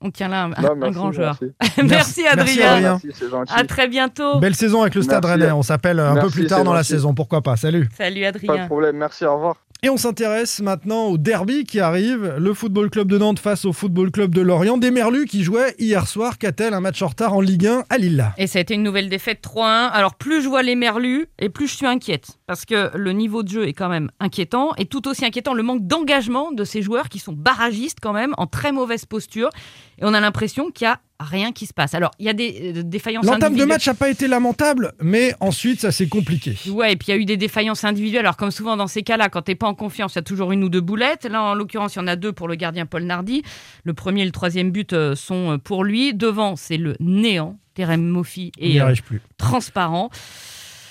on 0.00 0.10
tient 0.10 0.28
là 0.28 0.44
un, 0.44 0.48
Non, 0.62 0.70
un 0.70 0.74
merci, 0.76 0.94
grand 0.94 1.12
joueur. 1.12 1.38
merci. 1.42 1.54
Merci, 1.82 2.22
Merci, 2.22 2.26
Adrien. 2.26 2.66
Adrien. 2.70 2.90
Merci, 3.02 3.08
c'est 3.12 3.28
gentil. 3.28 3.52
À 3.54 3.64
très 3.64 3.88
bientôt. 3.88 4.38
Belle 4.40 4.54
saison 4.54 4.80
avec 4.80 4.94
le 4.94 5.02
Stade. 5.02 5.22
Rennais. 5.22 5.50
On 5.52 5.62
s'appelle 5.62 6.00
un 6.00 6.16
peu 6.22 6.30
plus 6.30 6.46
tard 6.46 6.64
dans 6.64 6.72
la 6.72 6.82
saison. 6.82 7.12
Pourquoi 7.12 7.42
pas 7.42 7.56
Salut. 7.56 7.90
Salut 7.94 8.22
Pas 8.22 8.32
de 8.32 8.38
Adrien. 8.38 8.66
problème. 8.66 8.96
Merci, 8.96 9.26
au 9.26 9.34
revoir. 9.34 9.56
Et 9.82 9.88
on 9.88 9.96
s'intéresse 9.96 10.60
maintenant 10.60 11.06
au 11.06 11.16
derby 11.16 11.64
qui 11.64 11.80
arrive. 11.80 12.34
Le 12.38 12.52
Football 12.52 12.90
Club 12.90 13.08
de 13.08 13.16
Nantes 13.16 13.38
face 13.38 13.64
au 13.64 13.72
Football 13.72 14.10
Club 14.10 14.34
de 14.34 14.42
Lorient. 14.42 14.76
Des 14.76 14.90
Merlus 14.90 15.24
qui 15.24 15.42
jouaient 15.42 15.74
hier 15.78 16.06
soir. 16.06 16.36
Catel, 16.36 16.74
un 16.74 16.80
match 16.80 17.00
en 17.00 17.06
retard 17.06 17.32
en 17.32 17.40
Ligue 17.40 17.66
1 17.66 17.84
à 17.88 17.96
Lille? 17.96 18.26
Et 18.36 18.46
ça 18.46 18.58
a 18.58 18.62
été 18.62 18.74
une 18.74 18.82
nouvelle 18.82 19.08
défaite 19.08 19.42
3-1. 19.42 19.88
Alors 19.88 20.16
plus 20.16 20.42
je 20.42 20.48
vois 20.50 20.62
les 20.62 20.74
merlus 20.74 21.28
et 21.38 21.48
plus 21.48 21.66
je 21.66 21.76
suis 21.76 21.86
inquiète. 21.86 22.38
Parce 22.46 22.66
que 22.66 22.94
le 22.94 23.12
niveau 23.12 23.42
de 23.42 23.48
jeu 23.48 23.66
est 23.66 23.72
quand 23.72 23.88
même 23.88 24.10
inquiétant. 24.20 24.72
Et 24.76 24.84
tout 24.84 25.08
aussi 25.08 25.24
inquiétant 25.24 25.54
le 25.54 25.62
manque 25.62 25.86
d'engagement 25.86 26.52
de 26.52 26.64
ces 26.64 26.82
joueurs 26.82 27.08
qui 27.08 27.18
sont 27.18 27.32
barragistes 27.32 28.00
quand 28.02 28.12
même, 28.12 28.34
en 28.36 28.46
très 28.46 28.72
mauvaise 28.72 29.06
posture. 29.06 29.48
Et 29.98 30.02
on 30.02 30.12
a 30.12 30.20
l'impression 30.20 30.70
qu'il 30.70 30.84
y 30.84 30.88
a 30.88 31.00
rien 31.20 31.52
qui 31.52 31.66
se 31.66 31.72
passe. 31.72 31.94
Alors 31.94 32.10
il 32.18 32.26
y 32.26 32.28
a 32.28 32.32
des 32.32 32.72
euh, 32.78 32.82
défaillances 32.82 33.26
L'entame 33.26 33.56
de 33.56 33.64
match 33.64 33.86
n'a 33.86 33.94
pas 33.94 34.08
été 34.08 34.26
lamentable, 34.26 34.92
mais 35.00 35.34
ensuite 35.40 35.80
ça 35.80 35.92
s'est 35.92 36.08
compliqué. 36.08 36.56
Ouais, 36.70 36.92
et 36.92 36.96
puis 36.96 37.08
il 37.08 37.10
y 37.10 37.14
a 37.14 37.20
eu 37.20 37.24
des 37.24 37.36
défaillances 37.36 37.84
individuelles. 37.84 38.20
Alors, 38.20 38.36
comme 38.36 38.50
souvent 38.50 38.76
dans 38.76 38.86
ces 38.86 39.02
cas-là, 39.02 39.28
quand 39.28 39.42
t'es 39.42 39.54
pas 39.54 39.66
en 39.66 39.74
confiance, 39.74 40.14
il 40.14 40.16
y 40.16 40.20
a 40.20 40.22
toujours 40.22 40.52
une 40.52 40.64
ou 40.64 40.68
deux 40.68 40.80
boulettes. 40.80 41.24
Là, 41.24 41.42
en 41.42 41.54
l'occurrence, 41.54 41.94
il 41.94 41.98
y 41.98 42.02
en 42.02 42.06
a 42.06 42.16
deux 42.16 42.32
pour 42.32 42.48
le 42.48 42.54
gardien 42.54 42.86
Paul 42.86 43.04
Nardi. 43.04 43.42
Le 43.84 43.94
premier 43.94 44.22
et 44.22 44.26
le 44.26 44.32
troisième 44.32 44.70
but 44.70 44.92
euh, 44.92 45.14
sont 45.14 45.52
euh, 45.52 45.58
pour 45.58 45.84
lui. 45.84 46.14
Devant, 46.14 46.56
c'est 46.56 46.76
le 46.76 46.96
néant. 47.00 47.58
Terem 47.74 48.02
Moffi 48.02 48.52
est 48.58 48.80
euh, 48.80 48.94
transparent. 49.38 50.10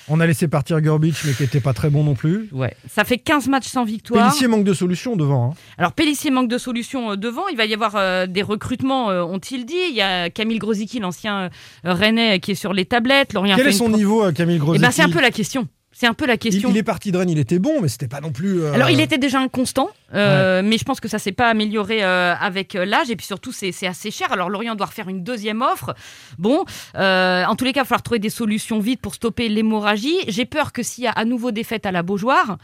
On 0.10 0.20
a 0.20 0.26
laissé 0.28 0.48
partir 0.48 0.82
Gurbich, 0.82 1.24
mais 1.26 1.34
qui 1.34 1.44
n'était 1.44 1.60
pas 1.60 1.74
très 1.74 1.90
bon 1.90 2.04
non 2.04 2.16
plus. 2.16 2.50
Ouais. 2.52 2.76
Ça 2.90 3.04
fait 3.04 3.18
15 3.20 3.48
matchs 3.48 3.68
sans 3.68 3.84
victoire. 3.86 4.26
Pellissier 4.28 4.48
manque 4.48 4.64
de 4.64 4.74
solution 4.74 5.16
devant. 5.16 5.52
hein. 5.52 5.56
Alors, 5.78 5.92
Pellissier 5.94 6.32
manque 6.32 6.50
de 6.50 6.58
solutions 6.58 7.12
euh, 7.12 7.16
devant. 7.16 7.48
Il 7.50 7.58
va 7.58 7.66
y 7.66 7.74
avoir 7.74 7.96
euh, 7.96 8.26
des 8.26 8.42
recrutements, 8.42 9.10
euh, 9.12 9.24
ont-ils 9.24 9.66
dit. 9.66 9.76
Il 9.90 9.96
y 9.96 10.02
a 10.02 10.30
Camille 10.30 10.58
Grosicki, 10.60 11.00
l'ancien 11.00 11.44
euh, 11.86 11.94
Rennais, 11.94 12.40
qui 12.40 12.52
est 12.52 12.56
sur 12.56 12.74
les 12.74 12.86
tablettes. 12.86 13.34
Lorient 13.34 13.56
Quel 13.56 13.68
est 13.68 13.72
son 13.72 13.88
pro- 13.90 13.98
niveau, 13.98 14.32
Camille 14.32 14.56
Eh 14.56 14.60
Grosicki 14.60 14.82
ben, 14.86 14.92
c'est 14.92 15.04
un 15.04 15.10
peu 15.10 15.22
la 15.22 15.32
question. 15.32 15.68
C'est 16.00 16.08
un 16.08 16.14
peu 16.14 16.26
la 16.26 16.36
il, 16.36 16.40
question. 16.40 16.70
il 16.70 16.78
est 16.78 16.84
parti 16.84 17.12
de 17.12 17.18
Rennes, 17.18 17.30
il 17.30 17.40
était 17.40 17.60
bon, 17.60 17.82
mais 17.82 17.90
c'était 17.90 18.08
pas 18.08 18.22
non 18.22 18.32
plus. 18.32 18.62
euh, 18.62 18.72
Alors, 18.72 18.90
il 18.90 19.02
était 19.02 19.18
déjà 19.18 19.42
inconstant, 19.42 19.90
euh, 20.14 20.62
mais 20.64 20.78
je 20.78 20.86
pense 20.86 21.02
que 21.02 21.10
ça 21.10 21.20
s'est 21.20 21.34
pas 21.34 21.50
amélioré 21.50 22.06
euh, 22.06 22.34
avec 22.40 22.74
l'âge. 22.74 23.10
Et 23.10 23.18
puis 23.18 23.26
surtout, 23.26 23.52
c'est 23.52 23.86
assez 23.86 24.10
cher. 24.10 24.32
Alors, 24.32 24.50
Lorient 24.50 24.76
doit 24.76 24.86
refaire 24.86 25.10
une 25.10 25.26
deuxième 25.26 25.62
offre. 25.62 25.94
Bon, 26.38 26.64
en 26.96 27.56
tous 27.58 27.66
les 27.66 27.74
cas, 27.74 27.82
il 27.82 27.84
va 27.84 27.86
falloir 27.86 28.02
trouver 28.02 28.20
des 28.20 28.30
solutions 28.30 28.80
vite 28.80 29.02
pour 29.02 29.14
stopper 29.14 29.50
l'hémorragie. 29.50 30.16
J'ai 30.30 30.46
peur 30.46 30.72
que 30.72 30.84
s'il 30.84 31.04
y 31.04 31.08
a 31.08 31.12
à 31.12 31.26
nouveau 31.26 31.52
défaite 31.52 31.86
à 31.86 31.92
la 31.92 32.02
Beaujoire, 32.02 32.58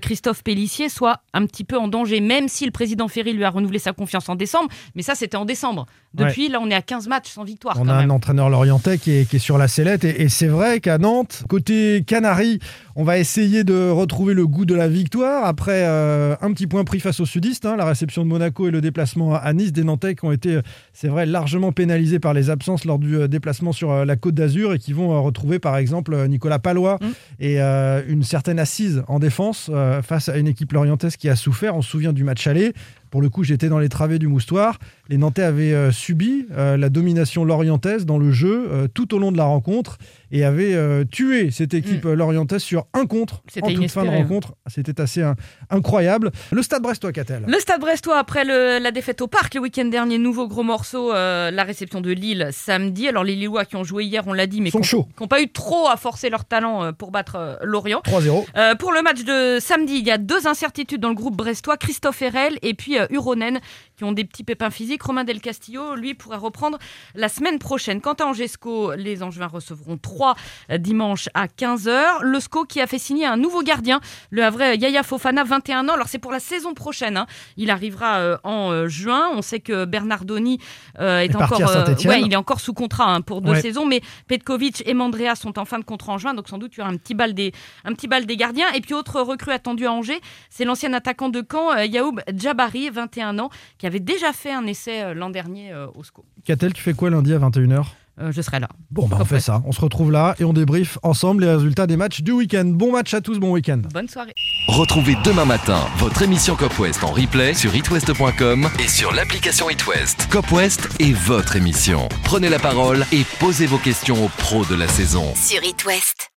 Christophe 0.00 0.42
Pellissier 0.44 0.88
soit 0.88 1.20
un 1.32 1.46
petit 1.46 1.64
peu 1.64 1.78
en 1.78 1.88
danger, 1.88 2.20
même 2.20 2.46
si 2.48 2.66
le 2.66 2.72
président 2.72 3.08
Ferry 3.08 3.32
lui 3.32 3.44
a 3.44 3.50
renouvelé 3.50 3.80
sa 3.80 3.92
confiance 3.94 4.28
en 4.28 4.36
décembre. 4.36 4.68
Mais 4.94 5.02
ça, 5.02 5.16
c'était 5.16 5.36
en 5.36 5.44
décembre. 5.44 5.86
Depuis, 6.14 6.48
là, 6.48 6.60
on 6.62 6.70
est 6.70 6.74
à 6.74 6.82
15 6.82 7.08
matchs 7.08 7.30
sans 7.30 7.44
victoire. 7.44 7.76
On 7.78 7.84
quand 7.84 7.90
a 7.90 7.94
un 7.94 8.10
entraîneur 8.10 8.48
lorientais 8.48 8.98
qui 8.98 9.10
est, 9.12 9.28
qui 9.28 9.36
est 9.36 9.40
sur 9.40 9.58
la 9.58 9.68
sellette 9.68 10.04
et, 10.04 10.22
et 10.22 10.28
c'est 10.28 10.46
vrai 10.46 10.80
qu'à 10.80 10.98
Nantes, 10.98 11.44
côté 11.48 12.04
Canaries, 12.06 12.58
on 12.96 13.04
va 13.04 13.18
essayer 13.18 13.64
de 13.64 13.90
retrouver 13.90 14.34
le 14.34 14.46
goût 14.46 14.64
de 14.64 14.74
la 14.74 14.88
victoire 14.88 15.44
après 15.44 15.84
euh, 15.84 16.34
un 16.40 16.52
petit 16.52 16.66
point 16.66 16.84
pris 16.84 17.00
face 17.00 17.20
aux 17.20 17.26
sudistes, 17.26 17.66
hein, 17.66 17.76
la 17.76 17.84
réception 17.84 18.24
de 18.24 18.28
Monaco 18.28 18.68
et 18.68 18.70
le 18.70 18.80
déplacement 18.80 19.34
à 19.34 19.52
Nice 19.52 19.72
des 19.72 19.84
Nantais 19.84 20.14
qui 20.14 20.24
ont 20.24 20.32
été, 20.32 20.56
euh, 20.56 20.62
c'est 20.92 21.08
vrai, 21.08 21.26
largement 21.26 21.72
pénalisés 21.72 22.18
par 22.18 22.34
les 22.34 22.50
absences 22.50 22.84
lors 22.84 22.98
du 22.98 23.16
euh, 23.16 23.28
déplacement 23.28 23.72
sur 23.72 24.04
la 24.04 24.16
Côte 24.16 24.34
d'Azur 24.34 24.72
et 24.72 24.78
qui 24.78 24.92
vont 24.92 25.22
retrouver 25.22 25.58
par 25.58 25.76
exemple 25.76 26.16
Nicolas 26.28 26.58
Palois 26.58 26.96
Mm. 27.00 27.06
et 27.40 27.60
euh, 27.60 28.02
une 28.08 28.22
certaine 28.22 28.58
assise 28.58 29.02
en 29.08 29.18
défense 29.18 29.70
euh, 29.72 30.02
face 30.02 30.28
à 30.28 30.36
une 30.36 30.48
équipe 30.48 30.72
lorientaise 30.72 31.16
qui 31.16 31.28
a 31.28 31.36
souffert. 31.36 31.76
On 31.76 31.82
se 31.82 31.90
souvient 31.90 32.12
du 32.12 32.24
match 32.24 32.46
aller. 32.46 32.72
Pour 33.10 33.22
le 33.22 33.28
coup, 33.28 33.44
j'étais 33.44 33.68
dans 33.68 33.78
les 33.78 33.88
travées 33.88 34.18
du 34.18 34.26
moustoir. 34.28 34.78
Les 35.08 35.18
Nantais 35.18 35.42
avaient 35.42 35.72
euh, 35.72 35.92
subi 35.92 36.46
euh, 36.52 36.76
la 36.76 36.88
domination 36.88 37.44
lorientaise 37.44 38.06
dans 38.06 38.18
le 38.18 38.32
jeu 38.32 38.68
euh, 38.70 38.88
tout 38.92 39.14
au 39.14 39.18
long 39.18 39.30
de 39.32 39.36
la 39.36 39.44
rencontre 39.44 39.98
et 40.32 40.44
avaient 40.44 40.76
tué 41.10 41.50
cette 41.52 41.72
équipe 41.72 42.04
euh, 42.04 42.16
lorientaise 42.16 42.62
sur 42.62 42.86
un 42.94 43.06
contre 43.06 43.42
en 43.62 43.68
toute 43.72 43.90
fin 43.90 44.02
de 44.04 44.08
hein. 44.08 44.16
rencontre. 44.16 44.54
C'était 44.66 45.00
assez 45.00 45.22
euh, 45.22 45.34
incroyable. 45.70 46.32
Le 46.50 46.62
Stade 46.62 46.82
Brestois, 46.82 47.12
Catel. 47.12 47.44
Le 47.46 47.58
Stade 47.60 47.80
Brestois, 47.80 48.18
après 48.18 48.44
le- 48.44 48.78
la 48.82 48.90
défaite 48.90 49.20
au 49.20 49.28
Parc 49.28 49.54
le 49.54 49.60
week-end 49.60 49.84
dernier, 49.84 50.18
nouveau 50.18 50.48
gros 50.48 50.62
morceau, 50.64 51.12
la 51.12 51.62
réception 51.64 52.00
de 52.00 52.10
Lille 52.10 52.48
samedi. 52.52 53.08
Alors 53.08 53.24
les 53.24 53.36
Lillois 53.36 53.64
qui 53.64 53.76
ont 53.76 53.84
joué 53.84 54.04
hier, 54.04 54.24
on 54.26 54.32
l'a 54.32 54.46
dit, 54.46 54.60
mais 54.60 54.70
qui 54.70 54.96
n'ont 54.96 55.28
pas 55.28 55.40
eu 55.40 55.48
trop 55.48 55.88
à 55.88 55.96
forcer 55.96 56.28
leur 56.30 56.44
talent 56.44 56.92
pour 56.92 57.10
battre 57.10 57.58
Lorient. 57.62 58.00
3-0. 58.04 58.46
Euh, 58.56 58.74
pour 58.74 58.92
le 58.92 59.02
match 59.02 59.22
de 59.24 59.58
samedi, 59.60 59.94
il 59.98 60.06
y 60.06 60.10
a 60.10 60.18
deux 60.18 60.46
incertitudes 60.46 61.00
dans 61.00 61.08
le 61.08 61.14
groupe 61.14 61.36
brestois, 61.36 61.76
Christophe 61.76 62.20
Herel 62.22 62.58
et 62.62 62.74
puis 62.74 62.95
euh, 62.98 63.06
Uronen, 63.10 63.60
qui 63.96 64.04
ont 64.04 64.12
des 64.12 64.24
petits 64.24 64.44
pépins 64.44 64.70
physiques. 64.70 65.02
Romain 65.02 65.24
Del 65.24 65.40
Castillo, 65.40 65.94
lui, 65.94 66.14
pourrait 66.14 66.36
reprendre 66.36 66.78
la 67.14 67.28
semaine 67.28 67.58
prochaine. 67.58 68.00
Quant 68.00 68.12
à 68.14 68.24
Angesco, 68.26 68.92
les 68.94 69.22
Angevins 69.22 69.46
recevront 69.46 69.96
3 69.98 70.34
dimanche 70.78 71.28
à 71.34 71.46
15h. 71.46 72.22
Le 72.22 72.40
SCO 72.40 72.64
qui 72.64 72.80
a 72.80 72.86
fait 72.86 72.98
signer 72.98 73.26
un 73.26 73.36
nouveau 73.36 73.62
gardien, 73.62 74.00
le 74.30 74.44
Havrais 74.44 74.76
Yaya 74.76 75.02
Fofana, 75.02 75.44
21 75.44 75.88
ans. 75.88 75.92
Alors 75.94 76.08
c'est 76.08 76.18
pour 76.18 76.32
la 76.32 76.40
saison 76.40 76.74
prochaine. 76.74 77.16
hein. 77.16 77.26
Il 77.56 77.70
arrivera 77.70 78.16
euh, 78.18 78.36
en 78.44 78.70
euh, 78.72 78.88
juin. 78.88 79.30
On 79.34 79.42
sait 79.42 79.60
que 79.60 79.84
Bernardoni 79.84 80.58
euh, 80.98 81.20
est, 81.20 81.26
Est 81.26 81.36
encore, 81.36 81.60
ouais, 81.60 82.22
il 82.22 82.32
est 82.32 82.36
encore 82.36 82.60
sous 82.60 82.74
contrat 82.74 83.12
hein, 83.14 83.20
pour 83.20 83.40
deux 83.42 83.52
Ouais. 83.52 83.60
saisons, 83.60 83.86
mais 83.86 84.00
Petkovic 84.28 84.82
et 84.86 84.92
Mandrea 84.94 85.34
sont 85.36 85.58
en 85.58 85.64
fin 85.64 85.78
de 85.78 85.84
contrat 85.84 86.12
en 86.12 86.18
juin, 86.18 86.34
donc 86.34 86.48
sans 86.48 86.58
doute 86.58 86.72
il 86.74 86.78
y 86.78 86.82
aura 86.82 86.90
un 86.90 86.96
petit 86.96 87.14
bal 87.14 87.32
des, 87.32 87.52
un 87.84 87.92
petit 87.94 88.08
bal 88.08 88.26
des 88.26 88.36
gardiens. 88.36 88.70
Et 88.74 88.80
puis 88.80 88.92
autre 88.94 89.20
recrue 89.20 89.52
attendue 89.52 89.86
à 89.86 89.92
Angers, 89.92 90.20
c'est 90.50 90.64
l'ancien 90.64 90.92
attaquant 90.92 91.28
de 91.28 91.42
Caen, 91.50 91.72
euh, 91.72 91.84
Yaoub 91.84 92.20
Djabari, 92.34 92.85
21 92.90 93.38
ans, 93.38 93.50
qui 93.78 93.86
avait 93.86 94.00
déjà 94.00 94.32
fait 94.32 94.52
un 94.52 94.66
essai 94.66 95.02
euh, 95.02 95.14
l'an 95.14 95.30
dernier 95.30 95.72
euh, 95.72 95.86
au 95.94 96.02
SCO. 96.04 96.24
Catel, 96.44 96.72
tu 96.72 96.82
fais 96.82 96.94
quoi 96.94 97.10
lundi 97.10 97.32
à 97.34 97.38
21h 97.38 97.84
Euh, 98.18 98.32
je 98.32 98.40
serai 98.40 98.60
là. 98.60 98.68
Bon, 98.90 99.06
bah 99.08 99.18
on 99.20 99.24
fait 99.26 99.40
ça. 99.40 99.62
On 99.66 99.72
se 99.72 99.80
retrouve 99.80 100.10
là 100.10 100.34
et 100.38 100.44
on 100.44 100.54
débriefe 100.54 100.98
ensemble 101.02 101.44
les 101.44 101.50
résultats 101.50 101.86
des 101.86 101.98
matchs 101.98 102.22
du 102.22 102.32
week-end. 102.32 102.64
Bon 102.64 102.90
match 102.92 103.12
à 103.12 103.20
tous, 103.20 103.38
bon 103.38 103.52
week-end. 103.52 103.82
Bonne 103.92 104.08
soirée. 104.08 104.32
Retrouvez 104.68 105.16
demain 105.24 105.44
matin 105.44 105.80
votre 105.98 106.22
émission 106.22 106.56
Cop 106.56 106.78
West 106.78 107.04
en 107.04 107.10
replay 107.12 107.52
sur 107.52 107.74
itwest.com 107.76 108.68
et 108.82 108.88
sur 108.88 109.12
l'application 109.12 109.68
itwest. 109.68 110.28
Cop 110.30 110.50
West 110.50 110.88
est 110.98 111.12
votre 111.12 111.56
émission. 111.56 112.08
Prenez 112.24 112.48
la 112.48 112.58
parole 112.58 113.04
et 113.12 113.24
posez 113.38 113.66
vos 113.66 113.78
questions 113.78 114.24
aux 114.24 114.30
pros 114.38 114.64
de 114.64 114.74
la 114.74 114.88
saison. 114.88 115.34
Sur 115.34 115.62
It 115.62 115.84
West. 115.84 116.30